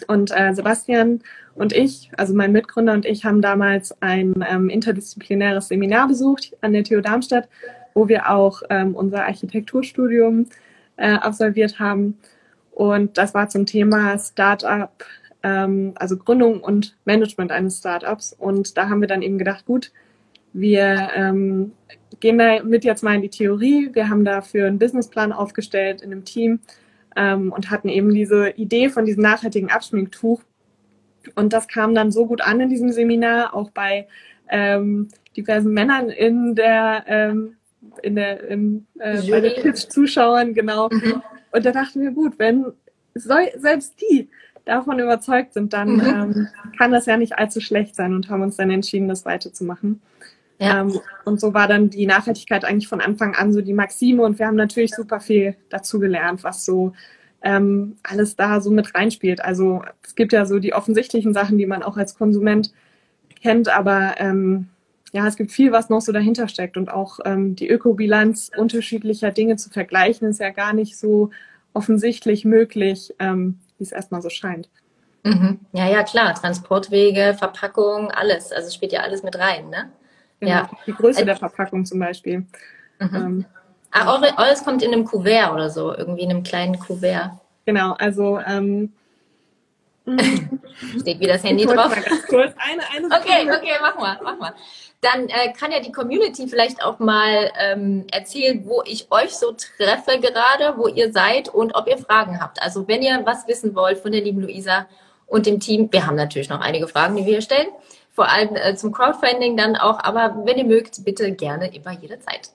Und 0.07 0.31
äh, 0.35 0.55
Sebastian 0.55 1.21
und 1.55 1.73
ich, 1.73 2.11
also 2.17 2.35
mein 2.35 2.53
Mitgründer 2.53 2.93
und 2.93 3.05
ich, 3.05 3.25
haben 3.25 3.43
damals 3.43 4.01
ein 4.01 4.45
ähm, 4.49 4.69
interdisziplinäres 4.69 5.69
Seminar 5.69 6.09
besucht 6.09 6.57
an 6.61 6.73
der 6.73 6.85
TU 6.85 7.01
Darmstadt, 7.01 7.49
wo 7.95 8.09
wir 8.09 8.31
auch 8.31 8.63
ähm, 8.71 8.95
unser 8.95 9.25
Architekturstudium 9.25 10.47
äh, 10.97 11.15
absolviert 11.15 11.81
haben. 11.81 12.19
Und 12.71 13.19
das 13.19 13.35
war 13.35 13.49
zum 13.49 13.67
Thema 13.67 14.19
Startup, 14.19 14.93
ähm, 15.43 15.95
also 15.97 16.17
Gründung 16.17 16.61
und 16.61 16.97
Management 17.05 17.51
eines 17.51 17.79
Startups. 17.79 18.37
Und 18.39 18.77
da 18.77 18.89
haben 18.89 19.01
wir 19.01 19.09
dann 19.09 19.23
eben 19.23 19.39
gedacht, 19.39 19.67
gut, 19.67 19.91
wir 20.53 21.11
ähm, 21.15 21.73
gehen 22.21 22.39
damit 22.39 22.85
jetzt 22.85 23.03
mal 23.03 23.17
in 23.17 23.23
die 23.23 23.31
Theorie. 23.31 23.91
Wir 23.93 24.09
haben 24.09 24.25
dafür 24.25 24.67
einen 24.67 24.79
Businessplan 24.79 25.33
aufgestellt 25.33 26.03
in 26.03 26.13
einem 26.13 26.25
Team 26.25 26.61
ähm, 27.19 27.53
und 27.53 27.71
hatten 27.71 27.89
eben 27.89 28.15
diese 28.15 28.51
Idee 28.51 28.89
von 28.89 29.05
diesem 29.05 29.23
nachhaltigen 29.23 29.71
Abschminktuch. 29.71 30.41
Und 31.35 31.53
das 31.53 31.67
kam 31.67 31.95
dann 31.95 32.13
so 32.13 32.27
gut 32.27 32.41
an 32.41 32.61
in 32.61 32.71
diesem 32.71 32.93
Seminar, 32.93 33.55
auch 33.55 33.71
bei 33.71 34.07
ähm, 34.49 35.09
diversen 35.37 35.75
Männern 35.75 36.09
in 36.09 36.55
der, 36.55 37.05
ähm, 37.09 37.57
in 38.03 38.15
der, 38.15 38.49
im, 38.49 38.87
äh, 38.99 39.21
bei 39.29 39.41
den 39.41 39.61
Pitch-Zuschauern, 39.61 40.55
genau. 40.55 40.89
Mhm. 40.91 41.23
Und 41.51 41.67
da 41.67 41.73
dachten 41.73 42.01
wir, 42.01 42.13
gut, 42.13 42.39
wenn 42.39 42.67
soll, 43.15 43.49
selbst 43.57 44.01
die 44.01 44.29
davon 44.65 45.01
überzeugt 45.01 45.55
sind, 45.55 45.73
dann 45.73 45.95
mhm. 45.95 46.01
ähm, 46.01 46.49
kann 46.79 46.93
das 46.93 47.07
ja 47.07 47.17
nicht 47.17 47.37
allzu 47.37 47.61
schlecht 47.61 47.97
sein 47.97 48.15
und 48.15 48.29
haben 48.29 48.43
uns 48.43 48.57
dann 48.57 48.71
entschieden, 48.71 49.09
das 49.09 49.25
weiterzumachen. 49.25 50.01
Ja. 50.59 50.81
Ähm, 50.81 51.01
und 51.25 51.41
so 51.41 51.55
war 51.55 51.69
dann 51.69 51.91
die 51.91 52.07
Nachhaltigkeit 52.07 52.65
eigentlich 52.65 52.89
von 52.89 53.01
Anfang 53.01 53.35
an 53.35 53.53
so 53.53 53.61
die 53.61 53.73
Maxime 53.73 54.23
und 54.23 54.39
wir 54.39 54.47
haben 54.47 54.57
natürlich 54.57 54.95
super 54.95 55.21
viel 55.21 55.57
dazu 55.69 56.01
gelernt, 56.01 56.43
was 56.43 56.65
so 56.65 56.93
ähm, 57.43 57.97
alles 58.03 58.35
da 58.37 58.61
so 58.61 58.71
mit 58.71 58.95
reinspielt. 58.95 59.45
Also 59.45 59.83
es 60.03 60.15
gibt 60.15 60.33
ja 60.33 60.47
so 60.47 60.59
die 60.59 60.75
offensichtlichen 60.75 61.33
Sachen, 61.33 61.59
die 61.59 61.67
man 61.67 61.83
auch 61.83 61.97
als 61.97 62.17
Konsument 62.17 62.73
kennt, 63.41 63.69
aber 63.69 64.15
ähm, 64.19 64.69
ja, 65.13 65.27
es 65.27 65.37
gibt 65.37 65.53
viel, 65.53 65.73
was 65.73 65.89
noch 65.89 66.01
so 66.01 66.13
dahinter 66.13 66.49
steckt 66.49 66.77
und 66.77 66.91
auch 66.91 67.21
ähm, 67.25 67.55
die 67.55 67.69
Ökobilanz 67.69 68.51
unterschiedlicher 68.57 69.31
Dinge 69.31 69.57
zu 69.57 69.71
vergleichen, 69.71 70.29
ist 70.29 70.41
ja 70.41 70.51
gar 70.51 70.73
nicht 70.73 70.99
so 70.99 71.31
offensichtlich 71.73 72.45
möglich, 72.45 73.15
ähm, 73.19 73.59
wie 73.79 73.85
es 73.85 73.93
erstmal 73.93 74.23
so 74.23 74.29
scheint. 74.29 74.69
Mhm. 75.23 75.61
Ja, 75.73 75.89
ja, 75.89 76.03
klar. 76.03 76.35
Transportwege, 76.35 77.35
Verpackung, 77.39 78.11
alles. 78.11 78.53
Also 78.53 78.71
spielt 78.71 78.93
ja 78.93 79.01
alles 79.01 79.23
mit 79.23 79.39
rein, 79.39 79.69
ne? 79.71 79.91
Genau. 80.41 80.53
Ja. 80.53 80.71
Die 80.87 80.93
Größe 80.93 81.25
der 81.25 81.37
Verpackung 81.37 81.85
zum 81.85 81.99
Beispiel. 81.99 82.47
Mhm. 82.99 83.15
Ähm, 83.15 83.45
ah, 83.91 84.15
eure, 84.15 84.37
eures 84.39 84.65
kommt 84.65 84.83
in 84.83 84.93
einem 84.93 85.05
Kuvert 85.05 85.53
oder 85.53 85.71
so, 85.71 85.95
irgendwie 85.95 86.23
in 86.23 86.31
einem 86.31 86.43
kleinen 86.43 86.79
Kuvert. 86.79 87.33
Genau, 87.65 87.93
also 87.95 88.41
ähm, 88.47 88.93
steht 91.01 91.21
wie 91.21 91.27
das 91.27 91.45
Handy 91.45 91.67
drauf. 91.67 91.93
Eine, 91.93 92.83
eine 92.97 93.07
okay, 93.21 93.51
okay, 93.51 93.73
mach 93.81 93.99
mal, 93.99 94.19
mach 94.23 94.39
mal. 94.39 94.55
Dann 95.01 95.29
äh, 95.29 95.53
kann 95.53 95.71
ja 95.71 95.81
die 95.81 95.93
Community 95.93 96.49
vielleicht 96.49 96.83
auch 96.83 96.99
mal 96.99 97.53
ähm, 97.59 98.07
erzählen, 98.11 98.65
wo 98.65 98.83
ich 98.85 99.07
euch 99.11 99.35
so 99.35 99.53
treffe 99.53 100.19
gerade, 100.19 100.77
wo 100.77 100.89
ihr 100.89 101.13
seid 101.13 101.49
und 101.49 101.75
ob 101.77 101.87
ihr 101.89 101.99
Fragen 101.99 102.41
habt. 102.41 102.61
Also 102.63 102.89
wenn 102.89 103.03
ihr 103.03 103.21
was 103.25 103.47
wissen 103.47 103.75
wollt 103.77 103.99
von 103.99 104.11
der 104.11 104.23
lieben 104.23 104.41
Luisa 104.41 104.87
und 105.27 105.47
dem 105.47 105.61
Team, 105.61 105.89
wir 105.93 106.07
haben 106.07 106.17
natürlich 106.17 106.49
noch 106.49 106.61
einige 106.61 106.89
Fragen, 106.89 107.17
die 107.17 107.25
wir 107.25 107.35
hier 107.35 107.43
stellen 107.43 107.69
vor 108.19 108.29
allem 108.29 108.57
äh, 108.57 108.75
zum 108.75 108.91
Crowdfunding 108.91 109.57
dann 109.57 109.77
auch. 109.77 110.03
Aber 110.03 110.43
wenn 110.45 110.59
ihr 110.59 110.65
mögt, 110.65 111.05
bitte 111.05 111.31
gerne 111.31 111.73
immer 111.73 111.93
jederzeit. 111.93 112.51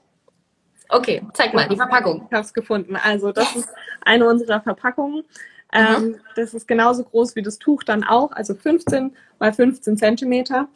Okay, 0.90 1.26
zeig 1.34 1.54
mal 1.54 1.70
die 1.70 1.78
Verpackung. 1.78 2.28
Ich 2.28 2.34
habe 2.34 2.44
es 2.44 2.54
gefunden. 2.54 2.98
Also 2.98 3.32
das 3.32 3.56
ist 3.56 3.70
eine 4.02 4.28
unserer 4.28 4.60
Verpackungen. 4.60 5.24
Ähm, 5.72 6.04
mhm. 6.04 6.16
Das 6.36 6.54
ist 6.54 6.68
genauso 6.68 7.06
groß 7.06 7.38
wie 7.38 7.42
das 7.42 7.60
Tuch 7.60 7.84
dann 7.84 8.04
auch, 8.04 8.34
also 8.34 8.56
15 8.56 9.16
mal 9.40 9.54
15 9.54 9.96
Zentimeter. 9.96 10.68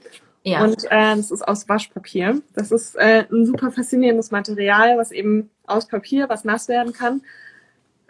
Ja. 0.43 0.63
Und 0.63 0.85
äh, 0.85 1.17
das 1.17 1.31
ist 1.31 1.45
aus 1.45 1.67
Waschpapier. 1.67 2.41
Das 2.55 2.71
ist 2.71 2.95
äh, 2.95 3.25
ein 3.29 3.45
super 3.45 3.71
faszinierendes 3.71 4.31
Material, 4.31 4.97
was 4.97 5.11
eben 5.11 5.49
aus 5.65 5.89
Papier, 5.89 6.29
was 6.29 6.45
nass 6.45 6.69
werden 6.69 6.93
kann 6.93 7.23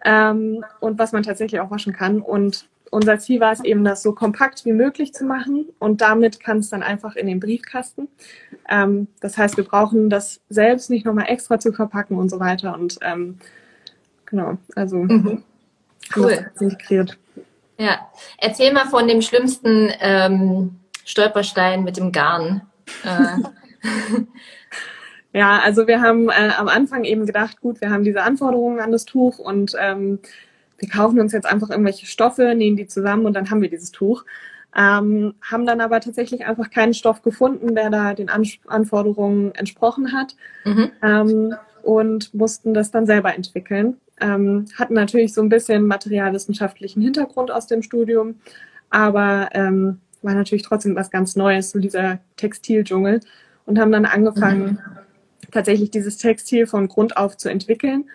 ähm, 0.06 0.64
und 0.80 1.00
was 1.00 1.12
man 1.12 1.24
tatsächlich 1.24 1.60
auch 1.60 1.72
waschen 1.72 1.94
kann. 1.94 2.22
Und 2.22 2.70
unser 2.92 3.20
Ziel 3.20 3.40
war 3.40 3.52
es 3.52 3.64
eben, 3.64 3.84
das 3.84 4.04
so 4.04 4.14
kompakt 4.14 4.66
wie 4.66 4.74
möglich 4.74 5.14
zu 5.14 5.26
machen 5.26 5.66
und 5.80 6.02
damit 6.02 6.40
kann 6.40 6.60
es 6.60 6.70
dann 6.70 6.84
einfach 6.84 7.16
in 7.16 7.28
den 7.28 7.40
Briefkasten. 7.40 8.08
Ähm, 8.70 9.08
das 9.20 9.38
heißt, 9.38 9.58
wir 9.58 9.64
brauchen 9.64 10.10
das 10.10 10.42
selbst 10.50 10.90
nicht 10.90 11.06
nochmal 11.06 11.26
extra 11.30 11.60
zu 11.60 11.74
verpacken 11.74 12.18
und 12.18 12.30
so 12.30 12.40
weiter 12.40 12.74
und 12.74 12.98
ähm, 13.02 13.38
genau, 14.26 14.58
also 14.76 14.98
mhm. 14.98 15.44
cool. 16.16 16.52
integriert. 16.60 17.18
Ja, 17.78 18.10
erzähl 18.40 18.74
mal 18.74 18.88
von 18.88 19.08
dem 19.08 19.22
schlimmsten 19.22 19.92
ähm, 20.00 20.80
Stolperstein 21.06 21.84
mit 21.84 21.98
dem 21.98 22.12
Garn. 22.12 22.62
Äh. 23.04 23.38
ja, 25.38 25.60
also 25.60 25.88
wir 25.88 26.02
haben 26.02 26.30
äh, 26.30 26.52
am 26.58 26.68
Anfang 26.68 27.04
eben 27.04 27.26
gedacht, 27.26 27.62
gut, 27.62 27.80
wir 27.82 27.92
haben 27.92 28.04
diese 28.04 28.24
Anforderungen 28.24 28.80
an 28.80 28.92
das 28.92 29.06
Tuch 29.06 29.38
und 29.38 29.76
ähm, 29.80 30.20
wir 30.78 30.90
kaufen 30.90 31.20
uns 31.20 31.32
jetzt 31.32 31.48
einfach 31.48 31.70
irgendwelche 31.70 32.06
Stoffe, 32.06 32.54
nähen 32.56 32.76
die 32.76 32.88
zusammen 32.88 33.26
und 33.26 33.34
dann 33.34 33.50
haben 33.50 33.62
wir 33.62 33.70
dieses 33.70 33.92
Tuch. 33.92 34.26
Ähm, 34.76 35.34
haben 35.42 35.66
dann 35.66 35.82
aber 35.82 36.00
tatsächlich 36.02 36.46
einfach 36.46 36.70
keinen 36.70 36.94
Stoff 36.94 37.24
gefunden, 37.24 37.74
der 37.74 37.90
da 37.90 38.14
den 38.14 38.30
An 38.30 38.44
Anforderungen 38.68 39.56
entsprochen 39.56 40.14
hat 40.14 40.36
mhm. 40.66 40.92
ähm, 41.02 41.56
und 41.82 42.34
mussten 42.34 42.74
das 42.74 42.92
dann 42.92 43.08
selber 43.08 43.34
entwickeln. 43.34 43.98
Ähm, 44.20 44.66
hatten 44.78 44.94
natürlich 44.94 45.34
so 45.34 45.42
ein 45.42 45.50
bisschen 45.50 45.88
materialwissenschaftlichen 45.88 47.02
Hintergrund 47.02 47.50
aus 47.50 47.68
dem 47.68 47.82
Studium, 47.82 48.36
aber 48.90 49.50
ähm, 49.54 50.00
war 50.22 50.34
natürlich 50.34 50.64
trotzdem 50.64 50.96
was 50.96 51.10
ganz 51.10 51.36
Neues, 51.36 51.72
so 51.72 51.80
dieser 51.80 52.20
Textildschungel 52.36 53.22
und 53.66 53.80
haben 53.80 53.92
dann 53.92 54.06
angefangen, 54.06 54.64
mhm. 54.64 55.50
tatsächlich 55.52 55.90
dieses 55.92 56.18
Textil 56.18 56.68
von 56.68 56.88
Grund 56.88 57.18
auf 57.18 57.38
zu 57.38 57.50
entwickeln 57.50 58.06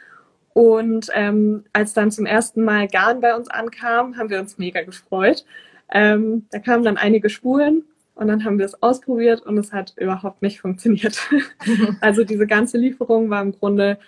Und 0.55 1.09
ähm, 1.15 1.65
als 1.73 1.95
dann 1.95 2.11
zum 2.11 2.27
ersten 2.27 2.65
Mal 2.65 2.89
Garn 2.89 3.21
bei 3.21 3.35
uns 3.35 3.49
ankam, 3.49 4.17
haben 4.17 4.31
wir 4.31 4.41
uns 4.41 4.59
mega 4.59 4.83
gefreut. 4.83 5.45
Ähm, 5.91 6.47
da 6.51 6.59
kamen 6.59 6.85
dann 6.85 6.97
einige 6.97 7.31
Spuren 7.31 7.85
und 8.15 8.29
dann 8.29 8.45
haben 8.45 8.59
wir 8.59 8.67
es 8.67 8.83
ausprobiert 8.83 9.43
und 9.43 9.57
es 9.59 9.73
hat 9.73 9.95
überhaupt 9.97 10.43
nicht 10.43 10.61
funktioniert. 10.61 11.19
also 12.01 12.25
diese 12.25 12.47
ganze 12.47 12.79
Lieferung 12.79 13.31
war 13.31 13.43
im 13.43 13.53
Grunde 13.53 13.99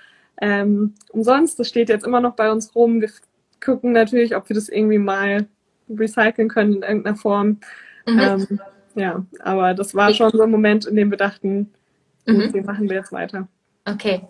ähm, 0.41 0.95
umsonst. 1.11 1.59
Das 1.59 1.69
steht 1.69 1.89
jetzt 1.89 2.07
immer 2.07 2.21
noch 2.21 2.35
bei 2.35 2.51
uns 2.51 2.75
rum. 2.75 3.01
Wir 3.01 3.11
gucken 3.65 3.93
natürlich, 3.93 4.37
ob 4.37 4.49
wir 4.49 4.55
das 4.55 4.69
irgendwie 4.69 4.99
mal 4.99 5.47
recyceln 5.89 6.49
können 6.49 6.75
in 6.75 6.83
irgendeiner 6.83 7.17
Form. 7.17 7.59
Mhm. 8.07 8.21
Ähm, 8.21 8.61
ja, 8.95 9.25
aber 9.41 9.75
das 9.75 9.95
war 9.95 10.13
schon 10.13 10.31
so 10.31 10.43
ein 10.43 10.51
Moment, 10.51 10.87
in 10.87 10.97
dem 10.97 11.11
wir 11.11 11.19
dachten, 11.19 11.71
gut, 12.27 12.37
mhm. 12.37 12.55
wie 12.55 12.61
machen 12.61 12.89
wir 12.89 12.97
jetzt 12.97 13.13
weiter? 13.13 13.49
Okay. 13.87 14.23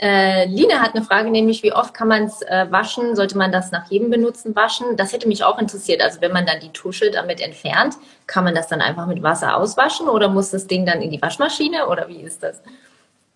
Äh, 0.00 0.46
Lina 0.46 0.80
hat 0.80 0.94
eine 0.94 1.04
Frage, 1.04 1.28
nämlich 1.30 1.64
wie 1.64 1.72
oft 1.72 1.92
kann 1.92 2.06
man 2.06 2.24
es 2.24 2.42
äh, 2.42 2.66
waschen? 2.70 3.16
Sollte 3.16 3.36
man 3.36 3.50
das 3.50 3.72
nach 3.72 3.90
jedem 3.90 4.10
Benutzen 4.10 4.54
waschen? 4.54 4.96
Das 4.96 5.12
hätte 5.12 5.26
mich 5.26 5.42
auch 5.42 5.58
interessiert. 5.58 6.00
Also 6.00 6.20
wenn 6.20 6.32
man 6.32 6.46
dann 6.46 6.60
die 6.60 6.70
Tusche 6.70 7.10
damit 7.10 7.40
entfernt, 7.40 7.96
kann 8.28 8.44
man 8.44 8.54
das 8.54 8.68
dann 8.68 8.80
einfach 8.80 9.06
mit 9.06 9.22
Wasser 9.22 9.56
auswaschen 9.56 10.08
oder 10.08 10.28
muss 10.28 10.50
das 10.50 10.68
Ding 10.68 10.86
dann 10.86 11.02
in 11.02 11.10
die 11.10 11.20
Waschmaschine 11.20 11.88
oder 11.88 12.08
wie 12.08 12.20
ist 12.20 12.44
das? 12.44 12.62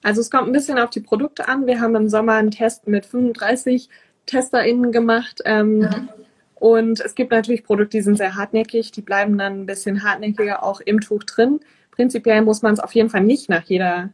Also 0.04 0.20
es 0.20 0.30
kommt 0.30 0.48
ein 0.48 0.52
bisschen 0.52 0.78
auf 0.78 0.90
die 0.90 1.00
Produkte 1.00 1.48
an. 1.48 1.66
Wir 1.66 1.80
haben 1.80 1.96
im 1.96 2.08
Sommer 2.08 2.34
einen 2.34 2.52
Test 2.52 2.86
mit 2.86 3.06
35 3.06 3.88
TesterInnen 4.26 4.92
gemacht. 4.92 5.40
Ähm, 5.44 5.78
mhm. 5.80 6.08
Und 6.54 7.00
es 7.00 7.16
gibt 7.16 7.32
natürlich 7.32 7.64
Produkte, 7.64 7.96
die 7.96 8.02
sind 8.02 8.18
sehr 8.18 8.36
hartnäckig, 8.36 8.92
die 8.92 9.00
bleiben 9.00 9.36
dann 9.36 9.62
ein 9.62 9.66
bisschen 9.66 10.04
hartnäckiger 10.04 10.62
auch 10.62 10.80
im 10.80 11.00
Tuch 11.00 11.24
drin. 11.24 11.58
Prinzipiell 11.90 12.42
muss 12.42 12.62
man 12.62 12.72
es 12.72 12.78
auf 12.78 12.94
jeden 12.94 13.10
Fall 13.10 13.22
nicht 13.22 13.48
nach 13.48 13.64
jeder 13.64 14.10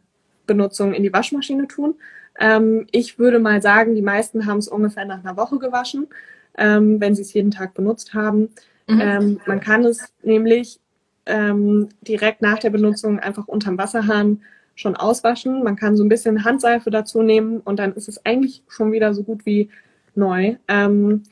Benutzung 0.47 0.95
in 0.95 1.03
die 1.03 1.13
Waschmaschine 1.13 1.69
tun. 1.69 1.95
Ähm, 2.39 2.87
ich 2.93 3.19
würde 3.19 3.39
mal 3.39 3.61
sagen, 3.61 3.95
die 3.95 4.03
meisten 4.03 4.47
haben 4.47 4.59
es 4.59 4.69
ungefähr 4.69 5.05
nach 5.05 5.25
einer 5.25 5.37
Woche 5.37 5.59
gewaschen, 5.59 6.09
ähm, 6.57 7.01
wenn 7.01 7.15
sie 7.15 7.23
es 7.23 7.33
jeden 7.33 7.51
Tag 7.51 7.75
benutzt 7.75 8.15
haben. 8.15 8.51
Mhm. 8.87 9.01
Ähm, 9.01 9.41
man 9.47 9.61
kann 9.61 9.85
es 9.85 10.13
nämlich 10.23 10.81
ähm, 11.27 11.89
direkt 12.03 12.43
nach 12.43 12.59
der 12.59 12.71
Benutzung 12.71 13.19
einfach 13.19 13.47
unterm 13.49 13.77
Wasserhahn 13.79 14.43
schon 14.75 14.97
auswaschen. 14.97 15.63
Man 15.63 15.77
kann 15.77 15.97
so 15.97 16.05
ein 16.05 16.09
bisschen 16.09 16.45
Handseife 16.45 16.91
dazu 16.91 17.23
nehmen 17.23 17.61
und 17.61 17.79
dann 17.79 17.95
ist 17.95 18.09
es 18.09 18.25
eigentlich 18.25 18.63
schon 18.69 18.93
wieder 18.93 19.13
so 19.13 19.25
gut 19.25 19.45
wie 19.45 19.69
neu. 20.15 20.57
Ähm, 20.69 21.25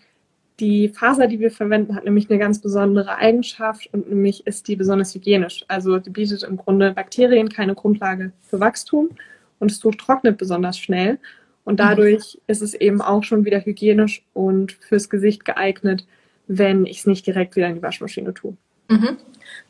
die 0.58 0.88
Faser, 0.88 1.26
die 1.26 1.38
wir 1.38 1.50
verwenden, 1.50 1.94
hat 1.94 2.04
nämlich 2.04 2.30
eine 2.30 2.38
ganz 2.38 2.60
besondere 2.60 3.16
Eigenschaft 3.16 3.88
und 3.92 4.08
nämlich 4.08 4.46
ist 4.46 4.66
die 4.68 4.76
besonders 4.76 5.14
hygienisch. 5.14 5.64
Also 5.68 5.98
die 5.98 6.10
bietet 6.10 6.42
im 6.42 6.56
Grunde 6.56 6.92
Bakterien 6.92 7.48
keine 7.48 7.74
Grundlage 7.74 8.32
für 8.42 8.58
Wachstum 8.58 9.10
und 9.58 9.70
das 9.70 9.78
Tuch 9.78 9.94
trocknet 9.94 10.38
besonders 10.38 10.78
schnell. 10.78 11.18
Und 11.64 11.74
mhm. 11.74 11.78
dadurch 11.78 12.38
ist 12.46 12.62
es 12.62 12.74
eben 12.74 13.02
auch 13.02 13.24
schon 13.24 13.44
wieder 13.44 13.60
hygienisch 13.60 14.24
und 14.32 14.72
fürs 14.72 15.10
Gesicht 15.10 15.44
geeignet, 15.44 16.06
wenn 16.46 16.86
ich 16.86 17.00
es 17.00 17.06
nicht 17.06 17.26
direkt 17.26 17.56
wieder 17.56 17.66
in 17.68 17.74
die 17.74 17.82
Waschmaschine 17.82 18.32
tue. 18.34 18.56
Mhm. 18.88 19.18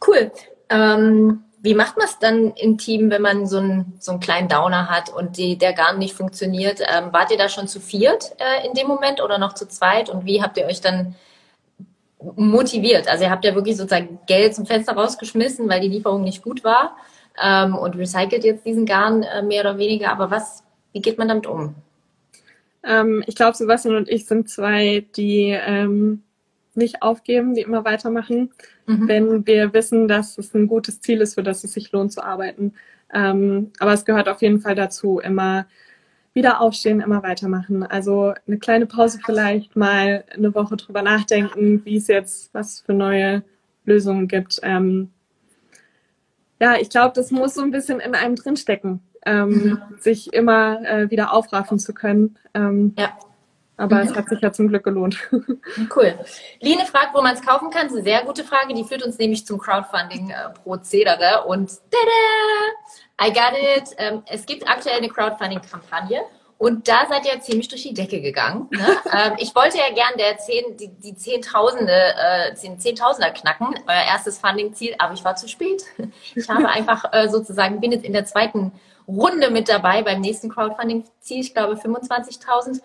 Cool. 0.07 0.31
Ähm, 0.69 1.43
wie 1.61 1.75
macht 1.75 1.97
man 1.97 2.07
es 2.07 2.19
dann 2.19 2.53
im 2.55 2.77
Team, 2.77 3.11
wenn 3.11 3.23
man 3.23 3.47
so 3.47 3.59
einen, 3.59 3.95
so 3.99 4.13
einen 4.13 4.21
kleinen 4.21 4.49
Downer 4.49 4.91
hat 4.91 5.09
und 5.09 5.39
die, 5.39 5.57
der 5.57 5.73
gar 5.73 5.97
nicht 5.97 6.15
funktioniert? 6.15 6.81
Ähm, 6.81 7.13
wart 7.13 7.31
ihr 7.31 7.39
da 7.39 7.49
schon 7.49 7.67
zu 7.67 7.81
viert 7.81 8.37
äh, 8.39 8.67
in 8.67 8.75
dem 8.75 8.87
Moment 8.87 9.23
oder 9.23 9.39
noch 9.39 9.55
zu 9.55 9.67
zweit? 9.67 10.11
Und 10.11 10.27
wie 10.27 10.43
habt 10.43 10.59
ihr 10.59 10.67
euch 10.67 10.83
dann 10.83 11.15
motiviert? 12.37 13.09
Also 13.09 13.25
ihr 13.25 13.31
habt 13.31 13.45
ja 13.45 13.55
wirklich 13.55 13.77
sozusagen 13.77 14.19
Geld 14.27 14.55
zum 14.55 14.67
Fenster 14.67 14.93
rausgeschmissen, 14.93 15.69
weil 15.69 15.81
die 15.81 15.89
Lieferung 15.89 16.23
nicht 16.25 16.43
gut 16.43 16.63
war 16.63 16.97
ähm, 17.43 17.75
und 17.75 17.97
recycelt 17.97 18.45
jetzt 18.45 18.65
diesen 18.67 18.87
Garn 18.87 19.23
äh, 19.23 19.43
mehr 19.43 19.63
oder 19.63 19.79
weniger. 19.79 20.11
Aber 20.11 20.31
was, 20.31 20.63
wie 20.93 21.01
geht 21.01 21.19
man 21.19 21.29
damit 21.29 21.47
um? 21.47 21.75
Ähm, 22.85 23.25
ich 23.27 23.35
glaube, 23.35 23.57
Sebastian 23.57 23.97
und 23.97 24.09
ich 24.09 24.27
sind 24.27 24.49
zwei, 24.49 25.05
die 25.17 25.51
ähm, 25.51 26.23
nicht 26.75 27.03
aufgeben, 27.03 27.55
die 27.55 27.63
immer 27.63 27.85
weitermachen, 27.85 28.51
mhm. 28.87 29.09
wenn 29.09 29.47
wir 29.47 29.73
wissen, 29.73 30.09
dass 30.09 30.39
es 30.39 30.55
ein 30.55 30.69
gutes 30.69 31.01
Ziel 31.01 31.21
ist, 31.21 31.35
für 31.35 31.43
das 31.43 31.65
es 31.65 31.73
sich 31.73 31.91
lohnt 31.93 32.13
zu 32.13 32.23
arbeiten. 32.23 32.75
Ähm, 33.13 33.73
aber 33.79 33.93
es 33.93 34.05
gehört 34.05 34.29
auf 34.29 34.43
jeden 34.43 34.61
Fall 34.61 34.75
dazu, 34.75 35.19
immer 35.19 35.67
wieder 36.35 36.61
aufstehen, 36.61 37.01
immer 37.01 37.23
weitermachen. 37.23 37.83
Also 37.83 38.35
eine 38.47 38.59
kleine 38.59 38.87
Pause 38.87 39.19
vielleicht, 39.25 39.75
mal 39.75 40.25
eine 40.35 40.55
Woche 40.55 40.77
drüber 40.77 41.03
nachdenken, 41.03 41.83
wie 41.85 41.97
es 41.97 42.09
jetzt, 42.09 42.53
was 42.53 42.81
für 42.81 42.93
neue 42.93 43.43
Lösungen 43.87 44.29
gibt. 44.29 44.61
Ähm, 44.63 45.11
ja, 46.61 46.77
ich 46.77 46.91
glaube, 46.91 47.13
das 47.15 47.31
muss 47.31 47.55
so 47.55 47.63
ein 47.63 47.71
bisschen 47.71 48.01
in 48.01 48.15
einem 48.15 48.37
drinstecken, 48.37 49.01
ähm, 49.25 49.49
mhm. 49.49 49.83
sich 49.99 50.33
immer 50.33 50.81
äh, 50.85 51.11
wieder 51.11 51.33
aufraffen 51.33 51.79
zu 51.79 51.93
können. 51.93 52.39
Ähm, 52.55 52.95
ja. 52.99 53.17
Aber 53.79 53.97
mhm. 53.97 54.09
es 54.09 54.17
hat 54.17 54.29
sich 54.29 54.41
ja 54.41 54.53
zum 54.53 54.69
Glück 54.69 54.85
gelohnt. 54.85 55.19
Cool. 55.95 56.15
Line 56.61 56.87
fragt, 56.87 57.15
wo 57.15 57.21
man 57.21 57.35
es 57.35 57.43
kaufen 57.43 57.71
kann. 57.71 57.85
Das 57.85 57.93
ist 57.93 57.99
eine 57.99 58.05
sehr 58.05 58.23
gute 58.25 58.45
Frage. 58.45 58.73
Die 58.75 58.85
führt 58.85 59.03
uns 59.03 59.19
nämlich 59.19 59.47
zum 59.47 59.59
Crowdfunding-Prozedere. 59.59 61.43
Äh, 61.45 61.47
Und 61.47 61.71
tada! 61.91 63.29
I 63.29 63.33
got 63.33 63.53
it. 63.77 63.95
Ähm, 63.99 64.23
es 64.27 64.47
gibt 64.47 64.69
aktuell 64.69 64.97
eine 64.97 65.09
Crowdfunding-Kampagne. 65.09 66.23
Und 66.59 66.89
da 66.89 67.07
seid 67.09 67.27
ihr 67.27 67.41
ziemlich 67.41 67.69
durch 67.69 67.83
die 67.83 67.93
Decke 67.93 68.21
gegangen. 68.23 68.69
Ne? 68.71 68.87
ähm, 69.13 69.33
ich 69.39 69.55
wollte 69.55 69.77
ja 69.77 69.93
gern 69.95 70.17
der 70.19 70.39
zehn, 70.39 70.77
die, 70.77 70.89
die 70.89 71.15
Zehntausende, 71.15 71.93
äh, 71.93 72.55
Zehntausender 72.55 73.31
knacken, 73.31 73.75
euer 73.87 74.05
erstes 74.09 74.39
Funding-Ziel, 74.39 74.95
aber 74.99 75.15
ich 75.15 75.25
war 75.25 75.37
zu 75.37 75.49
spät. 75.49 75.85
Ich 76.35 76.49
habe 76.49 76.69
einfach 76.69 77.13
äh, 77.13 77.29
sozusagen, 77.29 77.81
bin 77.81 77.93
jetzt 77.93 78.05
in 78.05 78.13
der 78.13 78.25
zweiten 78.25 78.73
Runde 79.09 79.51
mit 79.51 79.69
dabei 79.69 80.03
beim 80.03 80.21
nächsten 80.21 80.49
Crowdfunding-Ziel, 80.49 81.41
ich 81.41 81.55
glaube 81.55 81.75
25.000. 81.75 82.81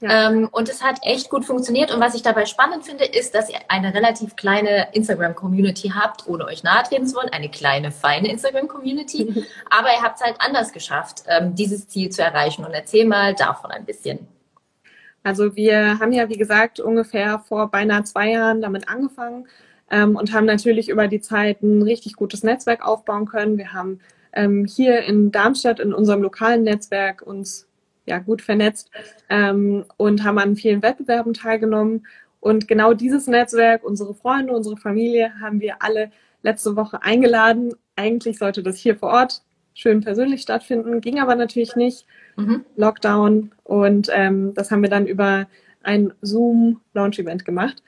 Ja. 0.00 0.30
Ähm, 0.30 0.48
und 0.50 0.68
es 0.68 0.82
hat 0.82 0.98
echt 1.02 1.30
gut 1.30 1.44
funktioniert. 1.44 1.94
Und 1.94 2.00
was 2.00 2.14
ich 2.14 2.22
dabei 2.22 2.46
spannend 2.46 2.84
finde, 2.84 3.04
ist, 3.04 3.34
dass 3.34 3.48
ihr 3.48 3.58
eine 3.68 3.94
relativ 3.94 4.36
kleine 4.36 4.88
Instagram-Community 4.92 5.92
habt, 5.94 6.26
ohne 6.26 6.46
euch 6.46 6.62
nahe 6.62 6.82
treten 6.82 7.06
zu 7.06 7.16
wollen. 7.16 7.30
Eine 7.30 7.48
kleine, 7.48 7.90
feine 7.90 8.30
Instagram-Community. 8.30 9.46
Aber 9.70 9.88
ihr 9.88 10.02
habt 10.02 10.16
es 10.16 10.24
halt 10.24 10.36
anders 10.40 10.72
geschafft, 10.72 11.22
ähm, 11.28 11.54
dieses 11.54 11.88
Ziel 11.88 12.10
zu 12.10 12.22
erreichen. 12.22 12.64
Und 12.64 12.72
erzähl 12.72 13.06
mal 13.06 13.34
davon 13.34 13.70
ein 13.70 13.84
bisschen. 13.84 14.26
Also 15.22 15.56
wir 15.56 15.98
haben 15.98 16.12
ja, 16.12 16.28
wie 16.28 16.36
gesagt, 16.36 16.80
ungefähr 16.80 17.38
vor 17.38 17.70
beinahe 17.70 18.04
zwei 18.04 18.30
Jahren 18.30 18.60
damit 18.60 18.88
angefangen 18.88 19.48
ähm, 19.90 20.16
und 20.16 20.32
haben 20.34 20.44
natürlich 20.44 20.90
über 20.90 21.08
die 21.08 21.20
Zeit 21.20 21.62
ein 21.62 21.82
richtig 21.82 22.14
gutes 22.14 22.42
Netzwerk 22.42 22.86
aufbauen 22.86 23.24
können. 23.24 23.56
Wir 23.56 23.72
haben 23.72 24.00
ähm, 24.34 24.66
hier 24.66 25.02
in 25.04 25.32
Darmstadt 25.32 25.80
in 25.80 25.94
unserem 25.94 26.20
lokalen 26.20 26.62
Netzwerk 26.62 27.22
uns 27.22 27.66
ja, 28.06 28.18
gut 28.18 28.42
vernetzt 28.42 28.90
ähm, 29.28 29.84
und 29.96 30.24
haben 30.24 30.38
an 30.38 30.56
vielen 30.56 30.82
Wettbewerben 30.82 31.34
teilgenommen. 31.34 32.06
Und 32.40 32.68
genau 32.68 32.92
dieses 32.92 33.26
Netzwerk, 33.26 33.84
unsere 33.84 34.14
Freunde, 34.14 34.52
unsere 34.52 34.76
Familie, 34.76 35.32
haben 35.40 35.60
wir 35.60 35.76
alle 35.82 36.10
letzte 36.42 36.76
Woche 36.76 37.02
eingeladen. 37.02 37.74
Eigentlich 37.96 38.38
sollte 38.38 38.62
das 38.62 38.76
hier 38.76 38.96
vor 38.96 39.10
Ort 39.10 39.42
schön 39.72 40.02
persönlich 40.02 40.42
stattfinden, 40.42 41.00
ging 41.00 41.20
aber 41.20 41.34
natürlich 41.34 41.74
nicht. 41.74 42.06
Mhm. 42.36 42.64
Lockdown. 42.76 43.52
Und 43.64 44.08
ähm, 44.12 44.54
das 44.54 44.70
haben 44.70 44.82
wir 44.82 44.90
dann 44.90 45.06
über 45.06 45.46
ein 45.82 46.12
Zoom-Launch-Event 46.22 47.44
gemacht. 47.44 47.82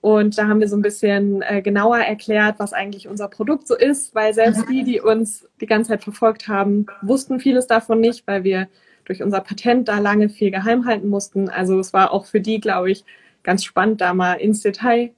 Und 0.00 0.38
da 0.38 0.48
haben 0.48 0.60
wir 0.60 0.68
so 0.68 0.76
ein 0.76 0.82
bisschen 0.82 1.42
äh, 1.42 1.60
genauer 1.60 1.98
erklärt, 1.98 2.58
was 2.58 2.72
eigentlich 2.72 3.06
unser 3.06 3.28
Produkt 3.28 3.68
so 3.68 3.76
ist, 3.76 4.14
weil 4.14 4.32
selbst 4.32 4.64
die, 4.70 4.82
die 4.82 5.00
uns 5.00 5.46
die 5.60 5.66
ganze 5.66 5.90
Zeit 5.90 6.04
verfolgt 6.04 6.48
haben, 6.48 6.86
wussten 7.02 7.38
vieles 7.38 7.66
davon 7.66 8.00
nicht, 8.00 8.26
weil 8.26 8.42
wir 8.42 8.68
durch 9.04 9.22
unser 9.22 9.40
Patent 9.40 9.88
da 9.88 9.98
lange 9.98 10.28
viel 10.28 10.50
geheim 10.50 10.86
halten 10.86 11.08
mussten. 11.08 11.48
Also 11.48 11.78
es 11.78 11.92
war 11.92 12.12
auch 12.12 12.26
für 12.26 12.40
die, 12.40 12.60
glaube 12.60 12.90
ich, 12.90 13.04
ganz 13.42 13.64
spannend, 13.64 14.00
da 14.00 14.14
mal 14.14 14.34
ins 14.34 14.60
Detail 14.60 15.10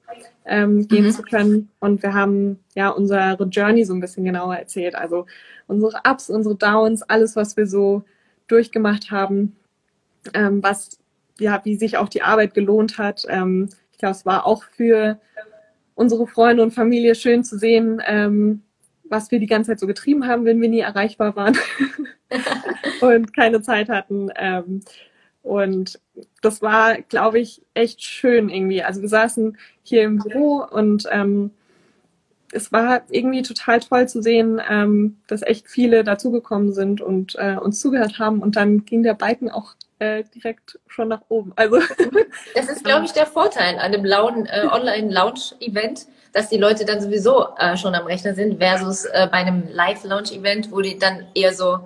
ähm, 0.45 0.87
gehen 0.87 1.05
mhm. 1.05 1.11
zu 1.11 1.23
können. 1.23 1.69
Und 1.79 2.03
wir 2.03 2.13
haben 2.13 2.59
ja 2.75 2.89
unsere 2.89 3.37
Journey 3.51 3.85
so 3.85 3.93
ein 3.93 3.99
bisschen 3.99 4.25
genauer 4.25 4.55
erzählt. 4.55 4.95
Also 4.95 5.25
unsere 5.67 6.01
Ups, 6.07 6.29
unsere 6.29 6.55
Downs, 6.55 7.03
alles, 7.03 7.35
was 7.35 7.57
wir 7.57 7.67
so 7.67 8.03
durchgemacht 8.47 9.11
haben, 9.11 9.55
ähm, 10.33 10.61
was 10.63 10.99
ja, 11.39 11.61
wie 11.63 11.75
sich 11.75 11.97
auch 11.97 12.09
die 12.09 12.21
Arbeit 12.21 12.53
gelohnt 12.53 12.97
hat. 12.97 13.25
Ähm, 13.27 13.69
ich 13.91 13.97
glaube, 13.97 14.15
es 14.15 14.25
war 14.25 14.45
auch 14.45 14.63
für 14.63 15.19
unsere 15.95 16.27
Freunde 16.27 16.63
und 16.63 16.71
Familie 16.71 17.15
schön 17.15 17.43
zu 17.43 17.57
sehen, 17.57 18.01
ähm, 18.05 18.61
was 19.13 19.29
wir 19.29 19.39
die 19.39 19.45
ganze 19.45 19.69
Zeit 19.69 19.79
so 19.79 19.85
getrieben 19.85 20.27
haben, 20.27 20.43
wenn 20.43 20.59
wir 20.59 20.69
nie 20.69 20.79
erreichbar 20.79 21.35
waren 21.35 21.55
und 23.01 23.35
keine 23.35 23.61
Zeit 23.61 23.87
hatten. 23.87 24.29
Ähm, 24.35 24.81
und 25.43 25.99
das 26.41 26.63
war, 26.63 26.99
glaube 27.01 27.39
ich, 27.39 27.61
echt 27.75 28.01
schön 28.01 28.49
irgendwie. 28.49 28.81
Also 28.81 29.01
wir 29.01 29.09
saßen 29.09 29.55
hier 29.83 30.01
im 30.01 30.17
Büro 30.17 30.65
und 30.67 31.07
ähm, 31.11 31.51
es 32.51 32.71
war 32.71 33.03
irgendwie 33.09 33.43
total 33.43 33.81
toll 33.81 34.07
zu 34.07 34.23
sehen, 34.23 34.59
ähm, 34.67 35.17
dass 35.27 35.43
echt 35.43 35.67
viele 35.67 36.03
dazugekommen 36.03 36.73
sind 36.73 36.99
und 37.01 37.35
äh, 37.37 37.57
uns 37.57 37.79
zugehört 37.79 38.17
haben. 38.17 38.41
Und 38.41 38.55
dann 38.55 38.83
ging 38.85 39.03
der 39.03 39.13
Balken 39.13 39.51
auch 39.51 39.75
äh, 39.99 40.23
direkt 40.35 40.79
schon 40.87 41.07
nach 41.07 41.21
oben. 41.29 41.53
Also 41.55 41.79
das 42.55 42.67
ist, 42.67 42.83
glaube 42.83 43.05
ich, 43.05 43.11
der 43.11 43.27
Vorteil 43.27 43.75
an 43.75 43.93
einem 43.93 44.05
äh, 44.05 44.65
Online-Lounge-Event, 44.65 46.07
dass 46.33 46.49
die 46.49 46.57
Leute 46.57 46.83
dann 46.83 46.99
sowieso 46.99 47.47
äh, 47.57 47.77
schon 47.77 47.95
am 47.95 48.05
Rechner 48.05 48.33
sind, 48.33 48.57
versus 48.57 49.05
äh, 49.05 49.27
bei 49.31 49.37
einem 49.37 49.67
Live-Launch-Event, 49.71 50.71
wo 50.71 50.81
die 50.81 50.97
dann 50.97 51.27
eher 51.33 51.53
so 51.53 51.79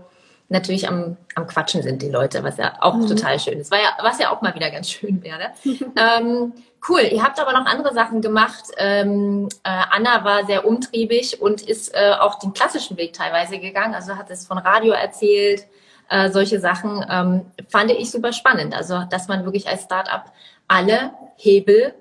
natürlich 0.49 0.87
am, 0.87 1.17
am 1.35 1.45
Quatschen 1.45 1.83
sind 1.83 2.01
die 2.01 2.09
Leute, 2.09 2.43
was 2.43 2.57
ja 2.57 2.75
auch 2.79 2.95
mhm. 2.95 3.07
total 3.07 3.39
schön 3.39 3.59
ist. 3.59 3.69
War 3.69 3.79
ja, 3.79 3.97
was 4.01 4.19
ja 4.19 4.31
auch 4.31 4.41
mal 4.41 4.55
wieder 4.55 4.71
ganz 4.71 4.89
schön 4.89 5.21
wäre. 5.21 5.51
ähm, 5.63 6.53
cool, 6.87 7.01
ihr 7.01 7.21
habt 7.21 7.39
aber 7.39 7.51
noch 7.51 7.65
andere 7.65 7.93
Sachen 7.93 8.21
gemacht. 8.21 8.63
Ähm, 8.77 9.49
äh, 9.63 9.69
Anna 9.91 10.23
war 10.23 10.45
sehr 10.45 10.65
umtriebig 10.65 11.41
und 11.41 11.61
ist 11.61 11.93
äh, 11.93 12.13
auch 12.17 12.39
den 12.39 12.53
klassischen 12.53 12.95
Weg 12.97 13.13
teilweise 13.13 13.59
gegangen. 13.59 13.93
Also 13.93 14.15
hat 14.15 14.29
es 14.29 14.47
von 14.47 14.57
Radio 14.57 14.93
erzählt, 14.93 15.67
äh, 16.09 16.29
solche 16.29 16.61
Sachen 16.61 17.05
ähm, 17.09 17.45
fand 17.67 17.91
ich 17.91 18.09
super 18.09 18.31
spannend. 18.31 18.73
Also, 18.73 19.03
dass 19.09 19.27
man 19.27 19.43
wirklich 19.43 19.67
als 19.67 19.83
Startup 19.83 20.23
alle 20.69 21.11
Hebel 21.35 21.93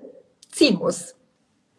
ziehen 0.49 0.77
muss. 0.77 1.16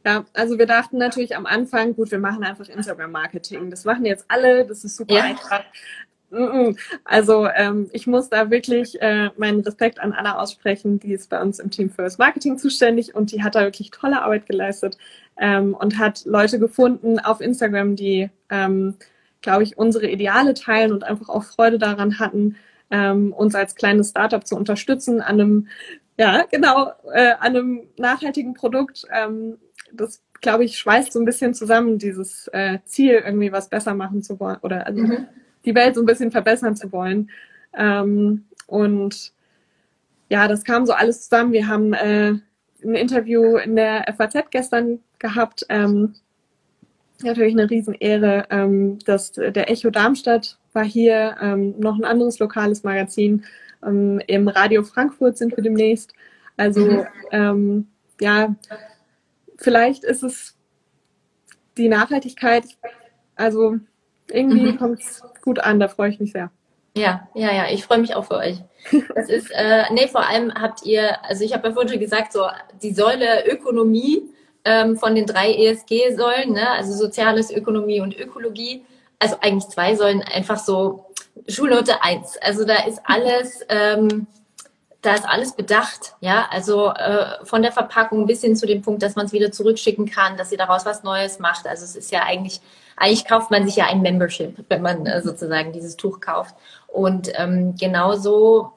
Ja, 0.04 0.24
also 0.32 0.58
wir 0.58 0.66
dachten 0.66 0.98
natürlich 0.98 1.36
am 1.36 1.46
Anfang, 1.46 1.94
gut, 1.94 2.10
wir 2.10 2.18
machen 2.18 2.44
einfach 2.44 2.68
Instagram-Marketing. 2.68 3.70
Das 3.70 3.84
machen 3.84 4.04
jetzt 4.06 4.24
alle, 4.28 4.64
das 4.66 4.84
ist 4.84 4.96
super 4.96 5.14
ja. 5.14 5.22
einfach. 5.22 5.64
Also 7.04 7.48
ähm, 7.48 7.88
ich 7.92 8.06
muss 8.06 8.28
da 8.28 8.50
wirklich 8.50 9.00
äh, 9.00 9.30
meinen 9.38 9.60
Respekt 9.60 9.98
an 9.98 10.12
Anna 10.12 10.38
aussprechen. 10.38 10.98
Die 10.98 11.14
ist 11.14 11.30
bei 11.30 11.40
uns 11.40 11.58
im 11.58 11.70
Team 11.70 11.88
für 11.88 12.02
das 12.02 12.18
Marketing 12.18 12.58
zuständig 12.58 13.14
und 13.14 13.32
die 13.32 13.42
hat 13.42 13.54
da 13.54 13.62
wirklich 13.62 13.90
tolle 13.90 14.22
Arbeit 14.22 14.46
geleistet 14.46 14.98
ähm, 15.38 15.74
und 15.74 15.98
hat 15.98 16.26
Leute 16.26 16.58
gefunden 16.58 17.18
auf 17.18 17.40
Instagram, 17.40 17.96
die, 17.96 18.28
ähm, 18.50 18.96
glaube 19.40 19.62
ich, 19.62 19.78
unsere 19.78 20.08
Ideale 20.08 20.52
teilen 20.52 20.92
und 20.92 21.02
einfach 21.02 21.30
auch 21.30 21.44
Freude 21.44 21.78
daran 21.78 22.18
hatten, 22.18 22.56
ähm, 22.90 23.32
uns 23.32 23.54
als 23.54 23.74
kleines 23.74 24.10
Startup 24.10 24.46
zu 24.46 24.54
unterstützen 24.54 25.22
an 25.22 25.40
einem, 25.40 25.68
ja, 26.18 26.44
genau, 26.50 26.92
äh, 27.10 27.32
an 27.38 27.56
einem 27.56 27.88
nachhaltigen 27.96 28.52
Produkt. 28.52 29.04
Das, 29.92 30.22
glaube 30.40 30.64
ich, 30.64 30.78
schweißt 30.78 31.12
so 31.12 31.18
ein 31.18 31.24
bisschen 31.24 31.54
zusammen, 31.54 31.98
dieses 31.98 32.48
äh, 32.48 32.78
Ziel, 32.84 33.22
irgendwie 33.24 33.52
was 33.52 33.68
besser 33.68 33.94
machen 33.94 34.22
zu 34.22 34.38
wollen 34.38 34.58
oder 34.62 34.86
also, 34.86 35.00
mhm 35.00 35.26
die 35.64 35.74
Welt 35.74 35.94
so 35.94 36.02
ein 36.02 36.06
bisschen 36.06 36.30
verbessern 36.30 36.76
zu 36.76 36.90
wollen. 36.92 37.30
Ähm, 37.74 38.44
und 38.66 39.32
ja, 40.28 40.48
das 40.48 40.64
kam 40.64 40.86
so 40.86 40.92
alles 40.92 41.22
zusammen. 41.22 41.52
Wir 41.52 41.68
haben 41.68 41.92
äh, 41.92 42.34
ein 42.82 42.94
Interview 42.94 43.56
in 43.56 43.76
der 43.76 44.12
FAZ 44.16 44.50
gestern 44.50 45.00
gehabt. 45.18 45.66
Ähm, 45.68 46.14
natürlich 47.22 47.54
eine 47.54 47.68
Riesenehre, 47.68 48.46
ähm, 48.50 48.98
dass 49.04 49.32
der 49.32 49.70
Echo 49.70 49.90
Darmstadt 49.90 50.58
war 50.72 50.84
hier, 50.84 51.36
ähm, 51.40 51.74
noch 51.78 51.98
ein 51.98 52.04
anderes 52.04 52.38
lokales 52.38 52.84
Magazin. 52.84 53.44
Ähm, 53.84 54.20
Im 54.26 54.48
Radio 54.48 54.82
Frankfurt 54.82 55.36
sind 55.36 55.56
wir 55.56 55.64
demnächst. 55.64 56.12
Also 56.56 56.80
mhm. 56.80 57.06
ähm, 57.32 57.86
ja, 58.20 58.54
vielleicht 59.58 60.04
ist 60.04 60.22
es 60.22 60.56
die 61.76 61.88
Nachhaltigkeit. 61.88 62.64
Also 63.36 63.76
irgendwie 64.30 64.72
mhm. 64.72 64.78
kommt 64.78 65.00
es 65.00 65.22
gut 65.42 65.58
an, 65.58 65.80
da 65.80 65.88
freue 65.88 66.10
ich 66.10 66.20
mich 66.20 66.32
sehr. 66.32 66.50
Ja, 66.96 67.28
ja, 67.34 67.52
ja, 67.52 67.66
ich 67.70 67.84
freue 67.84 67.98
mich 67.98 68.14
auch 68.14 68.24
für 68.24 68.36
euch. 68.36 68.58
Das 69.14 69.28
ist, 69.28 69.50
äh, 69.52 69.84
nee, 69.92 70.08
vor 70.08 70.26
allem 70.26 70.52
habt 70.54 70.84
ihr, 70.84 71.24
also 71.24 71.44
ich 71.44 71.52
habe 71.52 71.68
ja 71.68 71.74
vorhin 71.74 71.90
schon 71.90 72.00
gesagt, 72.00 72.32
so 72.32 72.46
die 72.82 72.92
Säule 72.92 73.46
Ökonomie 73.46 74.22
ähm, 74.64 74.96
von 74.96 75.14
den 75.14 75.26
drei 75.26 75.52
ESG-Säulen, 75.52 76.52
ne? 76.52 76.70
also 76.70 76.92
Soziales, 76.92 77.50
Ökonomie 77.50 78.00
und 78.00 78.18
Ökologie, 78.18 78.84
also 79.18 79.36
eigentlich 79.40 79.68
zwei 79.68 79.94
Säulen, 79.94 80.22
einfach 80.22 80.58
so 80.58 81.06
Schulnote 81.48 82.02
eins. 82.02 82.36
Also 82.38 82.64
da 82.64 82.84
ist 82.84 83.00
alles, 83.04 83.64
ähm, 83.68 84.26
da 85.02 85.14
ist 85.14 85.28
alles 85.28 85.52
bedacht, 85.52 86.14
ja, 86.20 86.46
also 86.50 86.88
äh, 86.90 87.44
von 87.44 87.62
der 87.62 87.72
Verpackung 87.72 88.26
bis 88.26 88.40
hin 88.40 88.56
zu 88.56 88.66
dem 88.66 88.82
Punkt, 88.82 89.02
dass 89.02 89.14
man 89.14 89.26
es 89.26 89.32
wieder 89.32 89.52
zurückschicken 89.52 90.06
kann, 90.06 90.36
dass 90.36 90.50
ihr 90.50 90.58
daraus 90.58 90.84
was 90.84 91.04
Neues 91.04 91.38
macht. 91.38 91.66
Also 91.66 91.84
es 91.84 91.94
ist 91.94 92.10
ja 92.10 92.24
eigentlich 92.24 92.60
eigentlich 92.98 93.24
kauft 93.24 93.50
man 93.50 93.64
sich 93.64 93.76
ja 93.76 93.86
ein 93.86 94.02
Membership, 94.02 94.64
wenn 94.68 94.82
man 94.82 95.06
äh, 95.06 95.22
sozusagen 95.22 95.72
dieses 95.72 95.96
Tuch 95.96 96.20
kauft. 96.20 96.54
Und 96.86 97.30
ähm, 97.34 97.74
genauso, 97.76 98.72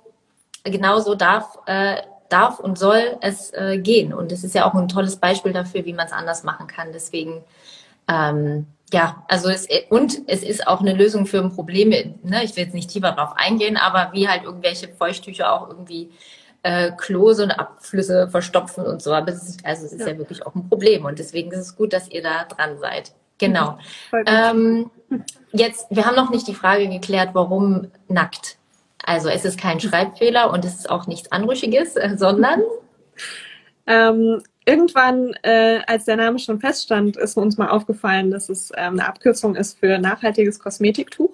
genauso 0.64 1.16
darf, 1.16 1.58
äh, 1.66 1.98
darf 2.30 2.60
und 2.60 2.78
soll 2.78 3.18
es 3.22 3.52
äh, 3.54 3.78
gehen. 3.80 4.14
Und 4.14 4.32
es 4.32 4.44
ist 4.44 4.56
ja 4.56 4.66
auch 4.66 4.74
ein 4.74 4.88
tolles 4.88 5.18
Beispiel 5.18 5.54
dafür, 5.54 5.86
wie 5.86 5.94
man 5.94 6.06
es 6.06 6.14
anders 6.14 6.44
machen 6.44 6.68
kann. 6.68 6.94
Deswegen, 6.94 7.44
ähm, 8.08 8.68
ja, 8.94 9.24
also 9.28 9.50
es, 9.50 9.68
und 9.90 10.22
es 10.28 10.44
ist 10.44 10.68
auch 10.68 10.82
eine 10.82 10.94
Lösung 10.94 11.26
für 11.26 11.40
ein 11.40 11.54
Problem. 11.54 11.90
Ne? 11.90 12.44
Ich 12.44 12.56
will 12.56 12.66
jetzt 12.66 12.74
nicht 12.74 12.90
tiefer 12.90 13.12
darauf 13.12 13.36
eingehen, 13.38 13.78
aber 13.78 14.10
wie 14.14 14.28
halt 14.28 14.44
irgendwelche 14.44 14.90
Feuchttücher 14.90 15.52
auch 15.54 15.70
irgendwie 15.70 16.12
äh, 16.64 16.92
Klose 16.98 17.44
und 17.44 17.52
Abflüsse 17.52 18.30
verstopfen 18.30 18.86
und 18.86 19.02
so. 19.02 19.14
Aber 19.14 19.32
es 19.32 19.48
ist, 19.48 19.66
also 19.66 19.86
es 19.86 19.94
ist 19.94 20.02
ja. 20.02 20.10
ja 20.10 20.18
wirklich 20.18 20.46
auch 20.46 20.56
ein 20.56 20.68
Problem. 20.68 21.06
Und 21.06 21.20
deswegen 21.20 21.52
ist 21.52 21.60
es 21.60 21.76
gut, 21.76 21.94
dass 21.94 22.10
ihr 22.10 22.22
da 22.22 22.44
dran 22.46 22.78
seid. 22.80 23.14
Genau. 23.38 23.80
Ähm, 24.28 24.92
jetzt, 25.52 25.88
wir 25.90 26.06
haben 26.06 26.16
noch 26.16 26.30
nicht 26.30 26.48
die 26.48 26.54
Frage 26.54 26.88
geklärt, 26.88 27.30
warum 27.34 27.88
nackt. 28.08 28.58
Also 29.04 29.30
es 29.30 29.46
ist 29.46 29.60
kein 29.60 29.80
Schreibfehler 29.80 30.52
und 30.52 30.64
es 30.64 30.76
ist 30.76 30.90
auch 30.90 31.08
nichts 31.08 31.32
Anrüchiges, 31.32 31.96
sondern 32.18 32.62
ähm, 33.88 34.44
irgendwann, 34.66 35.34
äh, 35.44 35.80
als 35.88 36.06
der 36.06 36.18
Name 36.18 36.40
schon 36.40 36.60
feststand, 36.60 37.18
ist 37.18 37.38
uns 37.38 37.58
mal 37.58 37.70
aufgefallen, 37.70 38.32
dass 38.32 38.50
es 38.50 38.72
ähm, 38.76 38.94
eine 38.94 39.08
Abkürzung 39.08 39.56
ist 39.56 39.80
für 39.80 39.98
nachhaltiges 39.98 40.60
Kosmetiktuch. 40.60 41.32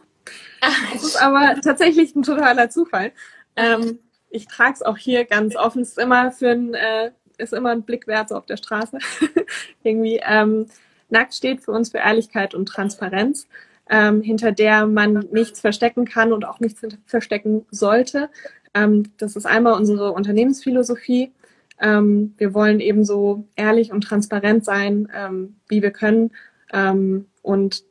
Das 0.94 1.04
ist 1.04 1.22
aber 1.22 1.60
tatsächlich 1.62 2.16
ein 2.16 2.24
totaler 2.24 2.70
Zufall. 2.70 3.12
Ähm, 3.56 4.00
ich 4.30 4.48
trage 4.48 4.74
es 4.74 4.82
auch 4.82 4.98
hier 4.98 5.26
ganz 5.26 5.56
offen. 5.56 5.82
Es 5.82 5.90
ist 5.90 6.00
immer 6.00 6.32
für 6.32 6.50
ein, 6.50 6.74
äh, 6.74 7.12
ist 7.38 7.54
immer 7.54 7.72
ein 7.72 7.84
Blick 7.84 8.08
wert 8.08 8.30
so 8.30 8.36
auf 8.36 8.46
der 8.46 8.58
Straße. 8.58 8.98
Irgendwie. 9.84 10.22
Ähm, 10.28 10.68
Nackt 11.10 11.34
steht 11.34 11.62
für 11.62 11.72
uns 11.72 11.92
für 11.92 12.00
Ehrlichkeit 12.00 12.54
und 12.54 12.66
Transparenz, 12.66 13.48
ähm, 13.90 14.22
hinter 14.22 14.52
der 14.52 14.86
man 14.88 15.26
nichts 15.32 15.62
verstecken 15.62 16.06
kann 16.06 16.34
und 16.34 16.44
auch 16.44 16.60
nichts 16.60 16.82
verstecken 17.06 17.66
sollte. 17.72 18.30
Ähm, 18.74 19.12
das 19.18 19.36
ist 19.36 19.46
einmal 19.46 19.74
unsere 19.74 20.12
Unternehmensphilosophie. 20.12 21.32
Ähm, 21.80 22.34
wir 22.38 22.54
wollen 22.54 22.80
ebenso 22.80 23.48
ehrlich 23.56 23.92
und 23.92 24.02
transparent 24.02 24.66
sein, 24.66 25.08
ähm, 25.13 25.56
wie 25.68 25.82
wir 25.82 25.92
können 25.92 26.32
ähm, 26.74 27.26
und 27.42 27.84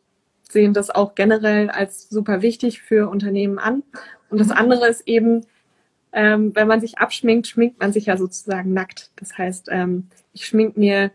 sehen 0.49 0.73
das 0.73 0.91
auch 0.91 1.15
generell 1.15 1.71
als 1.71 2.09
super 2.09 2.43
wichtig 2.43 2.83
für 2.83 3.09
Unternehmen 3.09 3.59
an. 3.59 3.83
Und 4.31 4.41
das 4.41 4.51
andere 4.51 4.89
ist 4.89 5.07
eben, 5.07 5.47
ähm, 6.13 6.55
wenn 6.55 6.69
man 6.69 6.81
sich 6.81 6.99
abschminkt, 6.99 7.47
schminkt 7.47 7.81
man 7.81 7.93
sich 7.93 8.07
ja 8.07 8.17
sozusagen 8.17 8.73
nackt. 8.73 9.11
Das 9.17 9.37
heißt, 9.37 9.71
ich 10.33 10.47
schmink 10.47 10.77
mir 10.77 11.11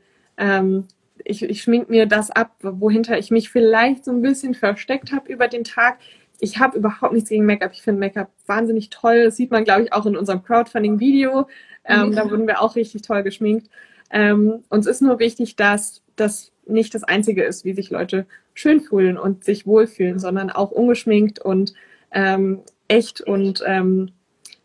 ich, 1.24 1.44
ich 1.44 1.62
schmink 1.62 1.90
mir 1.90 2.06
das 2.06 2.32
ab, 2.32 2.56
wohinter 2.62 3.18
ich 3.18 3.32
mich 3.32 3.50
vielleicht 3.50 4.06
so 4.06 4.12
ein 4.12 4.22
bisschen 4.22 4.54
versteckt 4.54 5.12
habe 5.12 5.32
über 5.32 5.48
den 5.48 5.64
Tag. 5.64 6.00
Ich 6.42 6.60
habe 6.60 6.78
überhaupt 6.78 7.14
nichts 7.14 7.30
gegen 7.30 7.46
Make-up. 7.46 7.72
Ich 7.74 7.84
finde 7.84 8.00
Make-up 8.00 8.32
wahnsinnig 8.48 8.90
toll. 8.90 9.26
Das 9.26 9.38
sieht 9.38 9.52
man, 9.52 9.64
glaube 9.64 9.84
ich, 9.84 9.94
auch 9.94 10.06
in 10.08 10.18
unserem 10.18 10.44
Crowdfunding-Video. 10.44 11.48
Ähm, 11.86 12.10
mhm. 12.10 12.16
Da 12.16 12.30
wurden 12.30 12.48
wir 12.48 12.62
auch 12.62 12.76
richtig 12.76 13.04
toll 13.04 13.22
geschminkt. 13.24 13.70
Ähm, 14.10 14.64
uns 14.70 14.88
ist 14.88 15.02
nur 15.02 15.20
wichtig, 15.20 15.56
dass 15.56 16.02
das 16.16 16.52
nicht 16.66 16.94
das 16.96 17.04
Einzige 17.04 17.44
ist, 17.44 17.64
wie 17.64 17.74
sich 17.74 17.92
Leute 17.92 18.26
schön 18.54 18.82
fühlen 18.82 19.18
und 19.18 19.44
sich 19.44 19.66
wohlfühlen, 19.68 20.20
sondern 20.20 20.50
auch 20.50 20.72
ungeschminkt 20.72 21.40
und 21.40 21.74
ähm, 22.12 22.62
echt 22.88 23.22
und 23.22 23.64
ähm, 23.66 24.12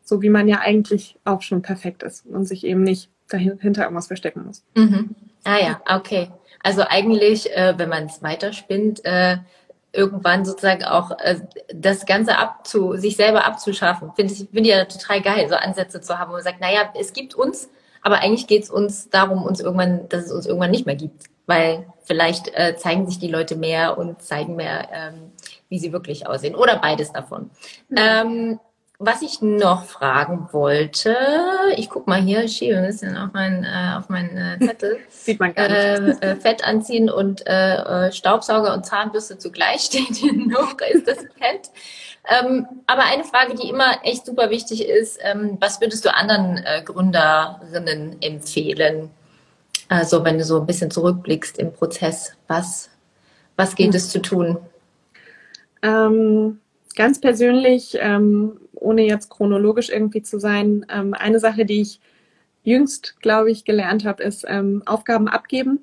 so, 0.02 0.22
wie 0.22 0.30
man 0.30 0.48
ja 0.48 0.60
eigentlich 0.60 1.16
auch 1.24 1.42
schon 1.42 1.62
perfekt 1.62 2.02
ist 2.02 2.26
und 2.26 2.44
sich 2.46 2.64
eben 2.64 2.82
nicht 2.82 3.10
dahinter 3.28 3.82
irgendwas 3.82 4.06
verstecken 4.06 4.44
muss. 4.46 4.64
Mhm. 4.74 5.14
Ah 5.44 5.58
ja, 5.58 5.80
okay. 5.88 6.30
Also 6.62 6.82
eigentlich, 6.82 7.54
äh, 7.54 7.74
wenn 7.76 7.88
man 7.88 8.06
es 8.06 8.22
weiterspinnt, 8.22 9.04
äh, 9.04 9.38
irgendwann 9.96 10.44
sozusagen 10.44 10.84
auch 10.84 11.10
äh, 11.18 11.40
das 11.74 12.06
Ganze 12.06 12.38
abzu, 12.38 12.96
sich 12.96 13.16
selber 13.16 13.44
abzuschaffen. 13.44 14.12
Finde 14.14 14.32
ich, 14.32 14.48
finde 14.52 14.68
ja 14.68 14.84
total 14.84 15.22
geil, 15.22 15.48
so 15.48 15.56
Ansätze 15.56 16.00
zu 16.00 16.18
haben, 16.18 16.30
wo 16.30 16.34
man 16.34 16.42
sagt, 16.42 16.60
naja, 16.60 16.92
es 16.98 17.12
gibt 17.12 17.34
uns, 17.34 17.68
aber 18.02 18.18
eigentlich 18.18 18.46
geht 18.46 18.64
es 18.64 18.70
uns 18.70 19.10
darum, 19.10 19.42
uns 19.42 19.60
irgendwann, 19.60 20.08
dass 20.08 20.26
es 20.26 20.32
uns 20.32 20.46
irgendwann 20.46 20.70
nicht 20.70 20.86
mehr 20.86 20.96
gibt. 20.96 21.24
Weil 21.46 21.86
vielleicht 22.02 22.48
äh, 22.54 22.76
zeigen 22.76 23.06
sich 23.06 23.18
die 23.18 23.28
Leute 23.28 23.56
mehr 23.56 23.98
und 23.98 24.20
zeigen 24.22 24.56
mehr, 24.56 24.88
ähm, 24.92 25.32
wie 25.68 25.78
sie 25.78 25.92
wirklich 25.92 26.26
aussehen. 26.26 26.54
Oder 26.56 26.76
beides 26.78 27.12
davon. 27.12 27.50
Mhm. 27.88 27.96
Ähm, 27.96 28.60
was 28.98 29.22
ich 29.22 29.42
noch 29.42 29.84
fragen 29.84 30.48
wollte, 30.52 31.16
ich 31.76 31.90
guck 31.90 32.06
mal 32.06 32.20
hier, 32.20 32.44
ich 32.44 32.56
schiebe 32.56 32.76
ein 32.76 32.86
bisschen 32.86 33.16
auf 33.16 33.32
meinen 33.32 33.64
äh, 33.64 33.96
auf 33.96 34.08
meinen 34.08 34.36
äh, 34.36 34.58
Zettel. 34.66 34.98
Sieht 35.10 35.38
man 35.38 35.54
gar 35.54 35.68
nicht. 35.68 36.22
Äh, 36.22 36.32
äh, 36.32 36.36
Fett 36.36 36.64
anziehen 36.64 37.10
und 37.10 37.46
äh, 37.46 37.76
äh, 38.06 38.12
Staubsauger 38.12 38.72
und 38.72 38.86
Zahnbürste 38.86 39.36
zugleich 39.38 39.80
steht 39.82 40.16
hier 40.16 40.32
noch, 40.32 40.76
ist 40.80 41.06
das 41.06 41.18
Fett. 41.18 41.70
Ähm, 42.28 42.66
aber 42.86 43.04
eine 43.04 43.24
Frage, 43.24 43.54
die 43.54 43.68
immer 43.68 44.04
echt 44.04 44.26
super 44.26 44.50
wichtig 44.50 44.86
ist, 44.86 45.18
ähm, 45.22 45.58
was 45.60 45.80
würdest 45.80 46.04
du 46.04 46.12
anderen 46.12 46.56
äh, 46.56 46.82
Gründerinnen 46.82 48.20
empfehlen? 48.20 49.10
Also 49.88 50.24
wenn 50.24 50.38
du 50.38 50.44
so 50.44 50.60
ein 50.60 50.66
bisschen 50.66 50.90
zurückblickst 50.90 51.58
im 51.58 51.72
Prozess, 51.72 52.32
was, 52.48 52.90
was 53.56 53.76
geht 53.76 53.88
hm. 53.88 53.96
es 53.96 54.10
zu 54.10 54.20
tun? 54.20 54.58
Ähm, 55.82 56.60
ganz 56.96 57.20
persönlich 57.20 57.96
ähm, 58.00 58.58
ohne 58.74 59.02
jetzt 59.06 59.30
chronologisch 59.30 59.90
irgendwie 59.90 60.22
zu 60.22 60.38
sein, 60.38 60.86
ähm, 60.88 61.14
eine 61.14 61.38
Sache, 61.38 61.64
die 61.64 61.82
ich 61.82 62.00
jüngst, 62.64 63.20
glaube 63.20 63.50
ich, 63.50 63.64
gelernt 63.64 64.04
habe, 64.04 64.22
ist 64.22 64.44
ähm, 64.48 64.82
Aufgaben 64.86 65.28
abgeben. 65.28 65.80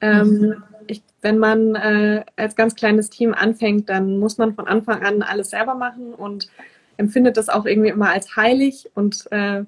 Ähm, 0.00 0.28
mhm. 0.28 0.62
ich, 0.86 1.02
wenn 1.22 1.38
man 1.38 1.74
äh, 1.74 2.24
als 2.36 2.54
ganz 2.54 2.74
kleines 2.74 3.10
Team 3.10 3.34
anfängt, 3.34 3.88
dann 3.88 4.18
muss 4.18 4.38
man 4.38 4.54
von 4.54 4.68
Anfang 4.68 5.02
an 5.02 5.22
alles 5.22 5.50
selber 5.50 5.74
machen 5.74 6.14
und 6.14 6.48
empfindet 6.98 7.36
das 7.36 7.48
auch 7.48 7.64
irgendwie 7.64 7.88
immer 7.88 8.10
als 8.10 8.36
heilig 8.36 8.90
und 8.94 9.26
äh, 9.30 9.64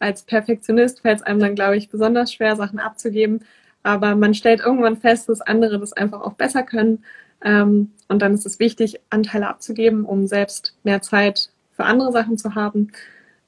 als 0.00 0.22
Perfektionist 0.24 1.00
fällt 1.00 1.20
es 1.20 1.22
einem 1.22 1.40
dann, 1.40 1.54
glaube 1.54 1.76
ich, 1.76 1.88
besonders 1.88 2.32
schwer, 2.32 2.56
Sachen 2.56 2.78
abzugeben. 2.78 3.44
Aber 3.82 4.16
man 4.16 4.34
stellt 4.34 4.60
irgendwann 4.60 4.96
fest, 4.96 5.28
dass 5.28 5.40
andere 5.40 5.78
das 5.78 5.92
einfach 5.92 6.20
auch 6.22 6.34
besser 6.34 6.62
können. 6.62 7.04
Ähm, 7.42 7.92
und 8.14 8.20
dann 8.20 8.32
ist 8.32 8.46
es 8.46 8.60
wichtig, 8.60 9.00
Anteile 9.10 9.48
abzugeben, 9.48 10.04
um 10.04 10.28
selbst 10.28 10.76
mehr 10.84 11.02
Zeit 11.02 11.50
für 11.72 11.82
andere 11.82 12.12
Sachen 12.12 12.38
zu 12.38 12.54
haben. 12.54 12.92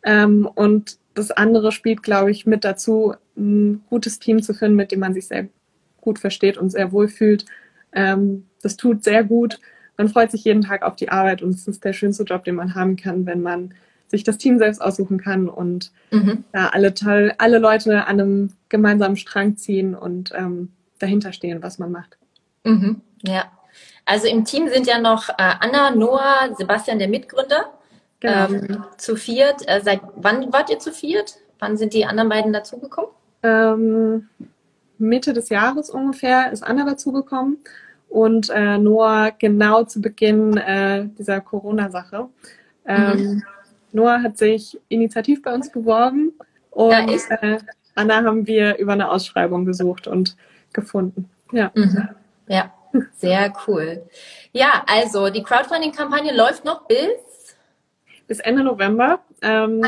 Ähm, 0.02 0.44
und 0.52 0.98
das 1.14 1.31
andere 1.31 1.70
spielt, 1.70 2.02
glaube 2.02 2.33
ich, 2.33 2.46
mit 2.46 2.64
dazu, 2.64 3.14
ein 3.37 3.85
gutes 3.88 4.18
Team 4.18 4.42
zu 4.42 4.55
finden, 4.55 4.74
mit 4.74 4.90
dem 4.90 4.98
man 4.98 5.14
sich 5.14 5.29
sehr 5.29 5.46
gut 6.00 6.18
versteht 6.18 6.59
und 6.59 6.70
sehr 6.70 6.90
wohl 6.90 7.07
fühlt. 7.07 7.44
Ähm, 7.92 8.46
das 8.61 8.76
tut 8.76 9.05
sehr 9.05 9.22
gut. 9.22 9.61
Man 9.96 10.09
freut 10.09 10.33
sich 10.33 10.42
jeden 10.42 10.62
Tag 10.62 10.83
auf 10.83 10.96
die 10.96 11.11
Arbeit 11.11 11.42
und 11.42 11.50
es 11.50 11.68
ist 11.68 11.85
der 11.85 11.92
schönste 11.92 12.24
Job, 12.24 12.42
den 12.42 12.57
man 12.57 12.74
haben 12.74 12.96
kann, 12.96 13.24
wenn 13.24 13.42
man 13.42 13.72
sich 14.09 14.24
das 14.24 14.37
Team 14.37 14.59
selbst 14.59 14.83
aussuchen 14.83 15.18
kann 15.18 15.48
und 15.48 15.92
mhm. 16.11 16.42
da 16.50 16.70
alle 16.70 16.92
toll, 16.92 17.35
alle 17.38 17.59
Leute 17.59 18.09
an 18.09 18.20
einem 18.20 18.48
gemeinsamen 18.68 19.16
Strang 19.16 19.57
ziehen 19.57 19.94
und 19.94 20.33
ähm, 20.35 20.72
dahinter 20.98 21.33
stehen, 21.33 21.62
was 21.62 21.79
man 21.79 21.92
macht. 21.92 22.18
Mhm. 22.64 23.00
Ja. 23.22 23.44
Also 24.04 24.28
im 24.28 24.44
Team 24.44 24.68
sind 24.68 24.86
ja 24.86 25.00
noch 25.00 25.28
äh, 25.30 25.34
Anna, 25.60 25.90
Noah, 25.90 26.54
Sebastian, 26.56 26.98
der 26.98 27.08
Mitgründer. 27.08 27.72
Genau. 28.20 28.46
Ähm, 28.46 28.84
zu 28.96 29.16
viert. 29.16 29.68
Äh, 29.68 29.80
seit 29.82 30.00
wann 30.16 30.52
wart 30.52 30.70
ihr 30.70 30.78
zu 30.78 30.92
viert? 30.92 31.36
Wann 31.58 31.76
sind 31.76 31.92
die 31.92 32.06
anderen 32.06 32.28
beiden 32.28 32.52
dazugekommen? 32.52 33.10
Ähm, 33.42 34.28
Mitte 34.98 35.32
des 35.32 35.48
Jahres 35.48 35.90
ungefähr 35.90 36.50
ist 36.52 36.62
Anna 36.62 36.84
dazugekommen 36.84 37.58
und 38.08 38.50
äh, 38.50 38.78
Noah 38.78 39.32
genau 39.38 39.84
zu 39.84 40.00
Beginn 40.00 40.56
äh, 40.56 41.06
dieser 41.18 41.40
Corona-Sache. 41.40 42.28
Ähm, 42.86 43.18
mhm. 43.18 43.42
Noah 43.92 44.22
hat 44.22 44.38
sich 44.38 44.78
initiativ 44.88 45.42
bei 45.42 45.54
uns 45.54 45.70
beworben 45.70 46.32
und 46.70 46.92
äh, 46.92 47.58
Anna 47.94 48.22
haben 48.22 48.46
wir 48.46 48.78
über 48.78 48.92
eine 48.92 49.10
Ausschreibung 49.10 49.64
gesucht 49.64 50.06
und 50.06 50.36
gefunden. 50.72 51.28
Ja. 51.52 51.70
Mhm. 51.74 52.08
Ja, 52.48 52.72
sehr 53.16 53.52
cool. 53.66 54.02
Ja, 54.52 54.85
also 54.87 55.30
die 55.30 55.42
Crowdfunding-Kampagne 55.42 56.35
läuft 56.35 56.64
noch 56.64 56.87
bis 56.87 57.11
bis 58.26 58.40
Ende 58.40 58.64
November. 58.64 59.20
Ähm, 59.42 59.82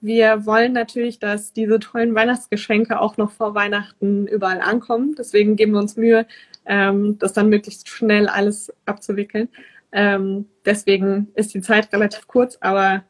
wir 0.00 0.44
wollen 0.44 0.72
natürlich, 0.72 1.18
dass 1.18 1.52
diese 1.54 1.78
tollen 1.78 2.14
Weihnachtsgeschenke 2.14 3.00
auch 3.00 3.16
noch 3.16 3.30
vor 3.30 3.54
Weihnachten 3.54 4.26
überall 4.26 4.60
ankommen. 4.60 5.14
Deswegen 5.16 5.56
geben 5.56 5.72
wir 5.72 5.78
uns 5.78 5.96
Mühe, 5.96 6.26
ähm, 6.66 7.18
das 7.18 7.32
dann 7.32 7.48
möglichst 7.48 7.88
schnell 7.88 8.28
alles 8.28 8.70
abzuwickeln. 8.84 9.48
Ähm, 9.92 10.46
deswegen 10.66 11.28
ist 11.34 11.54
die 11.54 11.62
Zeit 11.62 11.90
relativ 11.92 12.26
kurz, 12.26 12.58
aber 12.60 13.04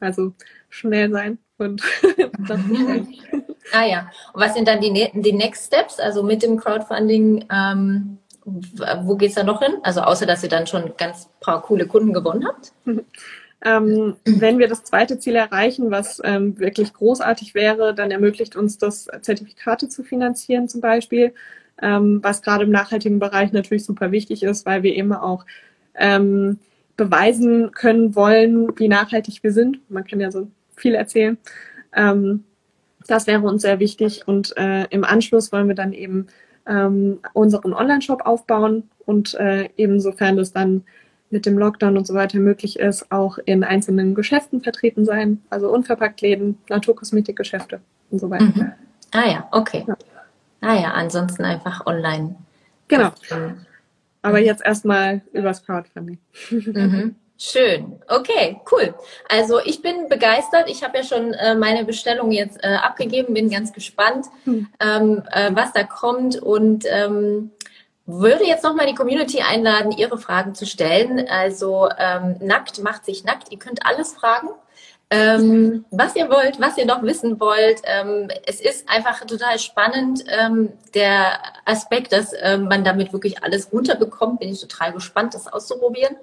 also 0.00 0.32
schnell 0.70 1.10
sein 1.12 1.38
und 1.58 1.82
Ah 3.72 3.86
ja. 3.86 4.10
Und 4.32 4.40
was 4.40 4.54
sind 4.54 4.66
dann 4.66 4.80
die, 4.80 4.90
ne-, 4.90 5.12
die 5.14 5.32
Next 5.32 5.66
Steps? 5.66 6.00
Also 6.00 6.22
mit 6.22 6.42
dem 6.42 6.56
Crowdfunding, 6.56 7.46
ähm, 7.52 8.18
wo 9.02 9.16
geht 9.16 9.30
es 9.30 9.34
da 9.34 9.44
noch 9.44 9.62
hin? 9.62 9.74
Also 9.82 10.00
außer, 10.00 10.26
dass 10.26 10.42
ihr 10.42 10.48
dann 10.48 10.66
schon 10.66 10.92
ganz 10.96 11.28
paar 11.40 11.62
coole 11.62 11.86
Kunden 11.86 12.12
gewonnen 12.12 12.46
habt? 12.46 12.72
Ähm, 13.62 14.16
wenn 14.24 14.58
wir 14.58 14.68
das 14.68 14.84
zweite 14.84 15.18
Ziel 15.18 15.36
erreichen, 15.36 15.90
was 15.90 16.18
ähm, 16.24 16.58
wirklich 16.58 16.94
großartig 16.94 17.54
wäre, 17.54 17.94
dann 17.94 18.10
ermöglicht 18.10 18.56
uns 18.56 18.78
das, 18.78 19.06
Zertifikate 19.20 19.88
zu 19.88 20.02
finanzieren 20.02 20.66
zum 20.66 20.80
Beispiel, 20.80 21.34
ähm, 21.82 22.20
was 22.22 22.40
gerade 22.40 22.64
im 22.64 22.70
nachhaltigen 22.70 23.18
Bereich 23.18 23.52
natürlich 23.52 23.84
super 23.84 24.12
wichtig 24.12 24.42
ist, 24.42 24.64
weil 24.64 24.82
wir 24.82 24.94
eben 24.94 25.12
auch 25.12 25.44
ähm, 25.94 26.58
beweisen 26.96 27.72
können 27.72 28.14
wollen, 28.14 28.78
wie 28.78 28.88
nachhaltig 28.88 29.42
wir 29.42 29.52
sind. 29.52 29.78
Man 29.90 30.06
kann 30.06 30.20
ja 30.20 30.30
so 30.30 30.48
viel 30.74 30.94
erzählen. 30.94 31.36
Ähm, 31.94 32.44
das 33.06 33.26
wäre 33.26 33.42
uns 33.42 33.62
sehr 33.62 33.78
wichtig. 33.78 34.26
Und 34.26 34.56
äh, 34.56 34.84
im 34.90 35.04
Anschluss 35.04 35.52
wollen 35.52 35.68
wir 35.68 35.74
dann 35.74 35.92
eben 35.92 36.28
ähm, 36.66 37.20
unseren 37.32 37.74
Online-Shop 37.74 38.22
aufbauen 38.26 38.90
und 39.06 39.34
äh, 39.34 39.68
eben 39.76 40.00
sofern 40.00 40.36
das 40.36 40.52
dann 40.52 40.84
mit 41.30 41.46
dem 41.46 41.58
Lockdown 41.58 41.96
und 41.96 42.06
so 42.06 42.14
weiter 42.14 42.38
möglich 42.38 42.78
ist, 42.78 43.10
auch 43.12 43.38
in 43.44 43.62
einzelnen 43.62 44.14
Geschäften 44.14 44.60
vertreten 44.60 45.04
sein, 45.04 45.40
also 45.48 45.72
Unverpacktläden, 45.72 46.58
Naturkosmetikgeschäfte 46.68 47.80
und 48.10 48.20
so 48.20 48.30
weiter. 48.30 48.44
Mhm. 48.44 48.72
Ah 49.12 49.28
ja, 49.28 49.48
okay. 49.52 49.84
Ja. 49.86 49.96
Ah 50.60 50.74
ja, 50.74 50.90
ansonsten 50.92 51.44
einfach 51.44 51.86
online. 51.86 52.36
Genau. 52.88 53.10
Aber 54.22 54.40
mhm. 54.40 54.44
jetzt 54.44 54.64
erstmal 54.64 55.22
übers 55.32 55.64
Crowdfunding. 55.64 56.18
Mhm. 56.50 57.14
Schön. 57.42 57.98
Okay, 58.06 58.60
cool. 58.70 58.94
Also 59.30 59.60
ich 59.60 59.80
bin 59.80 60.10
begeistert. 60.10 60.68
Ich 60.68 60.84
habe 60.84 60.98
ja 60.98 61.04
schon 61.04 61.32
äh, 61.32 61.54
meine 61.54 61.86
Bestellung 61.86 62.32
jetzt 62.32 62.62
äh, 62.62 62.74
abgegeben, 62.74 63.32
bin 63.32 63.48
ganz 63.48 63.72
gespannt, 63.72 64.26
mhm. 64.44 64.68
ähm, 64.78 65.22
äh, 65.32 65.50
was 65.54 65.72
da 65.72 65.84
kommt 65.84 66.36
und 66.36 66.84
ähm, 66.86 67.50
würde 68.04 68.44
jetzt 68.44 68.62
nochmal 68.62 68.86
die 68.88 68.94
Community 68.94 69.40
einladen, 69.40 69.90
ihre 69.90 70.18
Fragen 70.18 70.54
zu 70.54 70.66
stellen. 70.66 71.26
Also 71.30 71.88
ähm, 71.96 72.36
nackt 72.40 72.82
macht 72.82 73.06
sich 73.06 73.24
nackt. 73.24 73.50
Ihr 73.50 73.58
könnt 73.58 73.86
alles 73.86 74.12
fragen. 74.12 74.48
Ähm, 75.08 75.86
was 75.90 76.16
ihr 76.16 76.28
wollt, 76.28 76.60
was 76.60 76.76
ihr 76.76 76.84
noch 76.84 77.02
wissen 77.02 77.40
wollt. 77.40 77.80
Ähm, 77.84 78.28
es 78.46 78.60
ist 78.60 78.86
einfach 78.86 79.18
total 79.24 79.58
spannend, 79.58 80.24
ähm, 80.28 80.74
der 80.92 81.40
Aspekt, 81.64 82.12
dass 82.12 82.34
ähm, 82.38 82.64
man 82.64 82.84
damit 82.84 83.14
wirklich 83.14 83.42
alles 83.42 83.72
runterbekommt. 83.72 84.40
Bin 84.40 84.50
ich 84.50 84.60
total 84.60 84.92
gespannt, 84.92 85.32
das 85.32 85.50
auszuprobieren. 85.50 86.16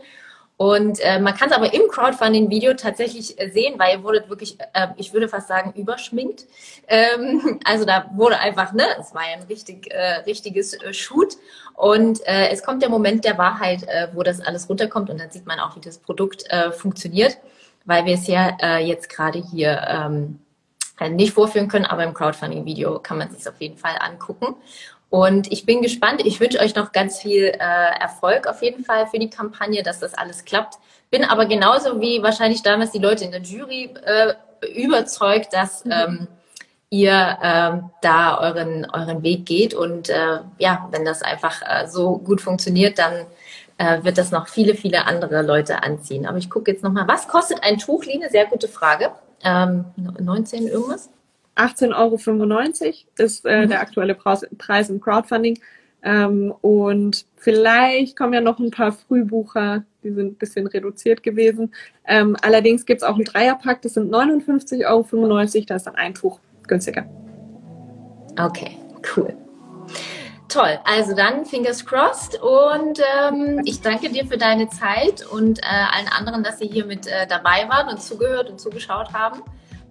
Und 0.57 0.99
äh, 1.01 1.19
man 1.19 1.35
kann 1.35 1.51
es 1.51 1.55
aber 1.55 1.71
im 1.71 1.87
Crowdfunding-Video 1.87 2.73
tatsächlich 2.73 3.39
äh, 3.39 3.49
sehen, 3.49 3.75
weil 3.77 3.97
ihr 3.97 4.03
wurdet 4.03 4.27
wirklich, 4.27 4.57
äh, 4.73 4.87
ich 4.97 5.13
würde 5.13 5.29
fast 5.29 5.47
sagen, 5.47 5.71
überschminkt. 5.79 6.45
Ähm, 6.87 7.59
also 7.63 7.85
da 7.85 8.09
wurde 8.15 8.39
einfach, 8.39 8.73
ne, 8.73 8.85
es 8.99 9.13
war 9.13 9.21
ja 9.21 9.37
ein 9.37 9.43
richtig, 9.43 9.93
äh, 9.93 10.21
richtiges 10.25 10.73
äh, 10.73 10.93
Shoot. 10.93 11.37
Und 11.75 12.25
es 12.25 12.63
kommt 12.63 12.81
der 12.81 12.89
Moment 12.89 13.23
der 13.23 13.37
Wahrheit, 13.37 13.85
wo 14.13 14.23
das 14.23 14.41
alles 14.41 14.67
runterkommt 14.67 15.11
und 15.11 15.19
dann 15.19 15.29
sieht 15.29 15.45
man 15.45 15.59
auch, 15.59 15.75
wie 15.75 15.79
das 15.79 15.99
Produkt 15.99 16.45
funktioniert 16.75 17.37
weil 17.85 18.05
wir 18.05 18.15
es 18.15 18.25
ja 18.25 18.79
jetzt 18.79 19.09
gerade 19.09 19.39
hier 19.39 19.85
ähm, 19.87 20.39
nicht 21.15 21.33
vorführen 21.33 21.67
können, 21.67 21.85
aber 21.85 22.03
im 22.03 22.15
Crowdfunding-Video 22.15 22.97
kann 22.97 23.19
man 23.19 23.29
sich 23.29 23.47
auf 23.47 23.61
jeden 23.61 23.77
Fall 23.77 23.95
angucken. 23.99 24.55
Und 25.09 25.51
ich 25.51 25.65
bin 25.65 25.81
gespannt. 25.81 26.21
Ich 26.25 26.39
wünsche 26.39 26.59
euch 26.59 26.75
noch 26.75 26.91
ganz 26.91 27.19
viel 27.19 27.43
äh, 27.43 27.99
Erfolg 27.99 28.47
auf 28.47 28.61
jeden 28.61 28.83
Fall 28.83 29.07
für 29.07 29.19
die 29.19 29.29
Kampagne, 29.29 29.83
dass 29.83 29.99
das 29.99 30.13
alles 30.13 30.43
klappt. 30.43 30.75
Bin 31.09 31.23
aber 31.23 31.45
genauso 31.45 32.01
wie 32.01 32.21
wahrscheinlich 32.21 32.61
damals 32.61 32.91
die 32.91 32.99
Leute 32.99 33.23
in 33.23 33.31
der 33.31 33.41
Jury 33.41 33.93
äh, 34.03 34.33
überzeugt, 34.75 35.53
dass 35.53 35.85
mhm. 35.85 35.91
ähm, 35.91 36.27
ihr 36.89 37.37
ähm, 37.41 37.89
da 38.01 38.39
euren, 38.39 38.85
euren 38.91 39.23
Weg 39.23 39.45
geht. 39.45 39.73
Und 39.73 40.09
äh, 40.09 40.39
ja, 40.57 40.87
wenn 40.91 41.05
das 41.05 41.21
einfach 41.21 41.61
äh, 41.61 41.87
so 41.87 42.17
gut 42.17 42.41
funktioniert, 42.41 42.99
dann 42.99 43.25
äh, 43.77 44.03
wird 44.03 44.17
das 44.17 44.31
noch 44.31 44.47
viele, 44.47 44.75
viele 44.75 45.05
andere 45.05 45.41
Leute 45.41 45.83
anziehen. 45.83 46.25
Aber 46.25 46.37
ich 46.37 46.49
gucke 46.49 46.71
jetzt 46.71 46.83
nochmal, 46.83 47.07
was 47.07 47.27
kostet 47.29 47.63
ein 47.63 47.77
Tuchline? 47.77 48.29
Sehr 48.29 48.45
gute 48.45 48.67
Frage. 48.67 49.11
Ähm, 49.43 49.85
19 49.95 50.67
irgendwas? 50.67 51.09
18,95 51.57 51.93
Euro 51.95 52.93
ist 53.17 53.45
äh, 53.45 53.65
mhm. 53.65 53.69
der 53.69 53.81
aktuelle 53.81 54.15
Preis 54.15 54.89
im 54.89 55.01
Crowdfunding. 55.01 55.59
Ähm, 56.03 56.53
und 56.61 57.25
vielleicht 57.35 58.15
kommen 58.15 58.33
ja 58.33 58.41
noch 58.41 58.59
ein 58.59 58.71
paar 58.71 58.91
Frühbucher, 58.91 59.83
die 60.03 60.11
sind 60.11 60.33
ein 60.33 60.35
bisschen 60.35 60.67
reduziert 60.67 61.23
gewesen. 61.23 61.73
Ähm, 62.05 62.37
allerdings 62.41 62.85
gibt 62.85 63.01
es 63.01 63.07
auch 63.07 63.15
einen 63.15 63.25
Dreierpack, 63.25 63.81
das 63.81 63.95
sind 63.95 64.13
59,95 64.13 64.85
Euro, 64.87 65.65
da 65.67 65.75
ist 65.75 65.87
dann 65.87 65.95
ein 65.95 66.13
Tuch 66.13 66.39
günstiger. 66.67 67.05
Okay, 68.39 68.77
cool. 69.15 69.35
Toll, 70.47 70.79
also 70.85 71.13
dann 71.13 71.45
fingers 71.45 71.85
crossed 71.85 72.39
und 72.41 73.01
ähm, 73.19 73.61
ich 73.65 73.81
danke 73.81 74.09
dir 74.09 74.25
für 74.25 74.37
deine 74.37 74.69
Zeit 74.69 75.25
und 75.29 75.59
äh, 75.59 75.65
allen 75.65 76.07
anderen, 76.07 76.41
dass 76.41 76.59
sie 76.59 76.67
hier 76.67 76.85
mit 76.85 77.05
äh, 77.05 77.27
dabei 77.27 77.67
waren 77.67 77.89
und 77.89 78.01
zugehört 78.01 78.49
und 78.49 78.59
zugeschaut 78.59 79.11
haben. 79.11 79.41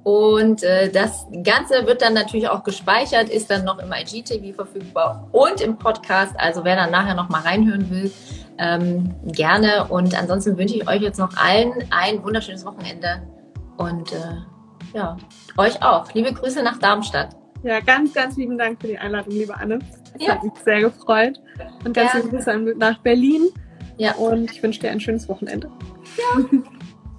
Und 0.06 0.62
äh, 0.62 0.88
das 0.88 1.26
Ganze 1.42 1.84
wird 1.84 2.00
dann 2.00 2.14
natürlich 2.14 2.48
auch 2.48 2.62
gespeichert, 2.62 3.28
ist 3.28 3.50
dann 3.50 3.64
noch 3.64 3.80
im 3.80 3.92
IGTV 3.92 4.54
verfügbar 4.54 5.28
und 5.32 5.60
im 5.60 5.78
Podcast. 5.78 6.32
Also 6.38 6.62
wer 6.62 6.76
dann 6.76 6.92
nachher 6.92 7.16
noch 7.16 7.28
mal 7.28 7.40
reinhören 7.40 7.90
will, 7.90 8.12
ähm, 8.56 9.16
gerne. 9.24 9.88
Und 9.88 10.16
ansonsten 10.16 10.56
wünsche 10.56 10.76
ich 10.76 10.88
euch 10.88 11.02
jetzt 11.02 11.18
noch 11.18 11.36
allen 11.36 11.72
ein 11.90 12.22
wunderschönes 12.22 12.64
Wochenende 12.64 13.20
und 13.78 14.12
äh, 14.12 14.96
ja, 14.96 15.16
euch 15.56 15.82
auch. 15.82 16.14
Liebe 16.14 16.32
Grüße 16.32 16.62
nach 16.62 16.78
Darmstadt. 16.78 17.30
Ja, 17.64 17.80
ganz, 17.80 18.14
ganz 18.14 18.36
lieben 18.36 18.56
Dank 18.56 18.80
für 18.80 18.86
die 18.86 18.98
Einladung, 18.98 19.32
liebe 19.32 19.56
Anne. 19.56 19.80
Das 20.12 20.24
ja. 20.24 20.34
hat 20.34 20.44
mich 20.44 20.52
sehr 20.64 20.82
gefreut. 20.82 21.40
Und 21.84 21.94
ganz 21.94 22.14
liebe 22.14 22.28
Grüße 22.28 22.56
nach 22.76 22.98
Berlin. 22.98 23.48
Ja. 23.96 24.14
Und 24.14 24.52
ich 24.52 24.62
wünsche 24.62 24.78
dir 24.78 24.92
ein 24.92 25.00
schönes 25.00 25.28
Wochenende. 25.28 25.68
Ja. 26.16 26.44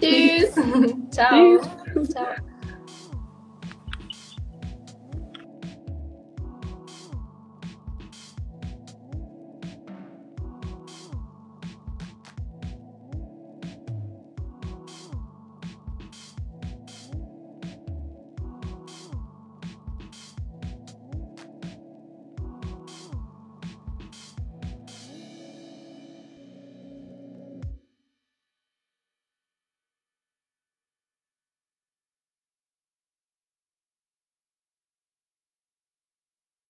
Tschüss. 0.00 0.54
Ciao. 1.10 1.58
Tschüss. 1.92 2.08
Ciao. 2.08 2.24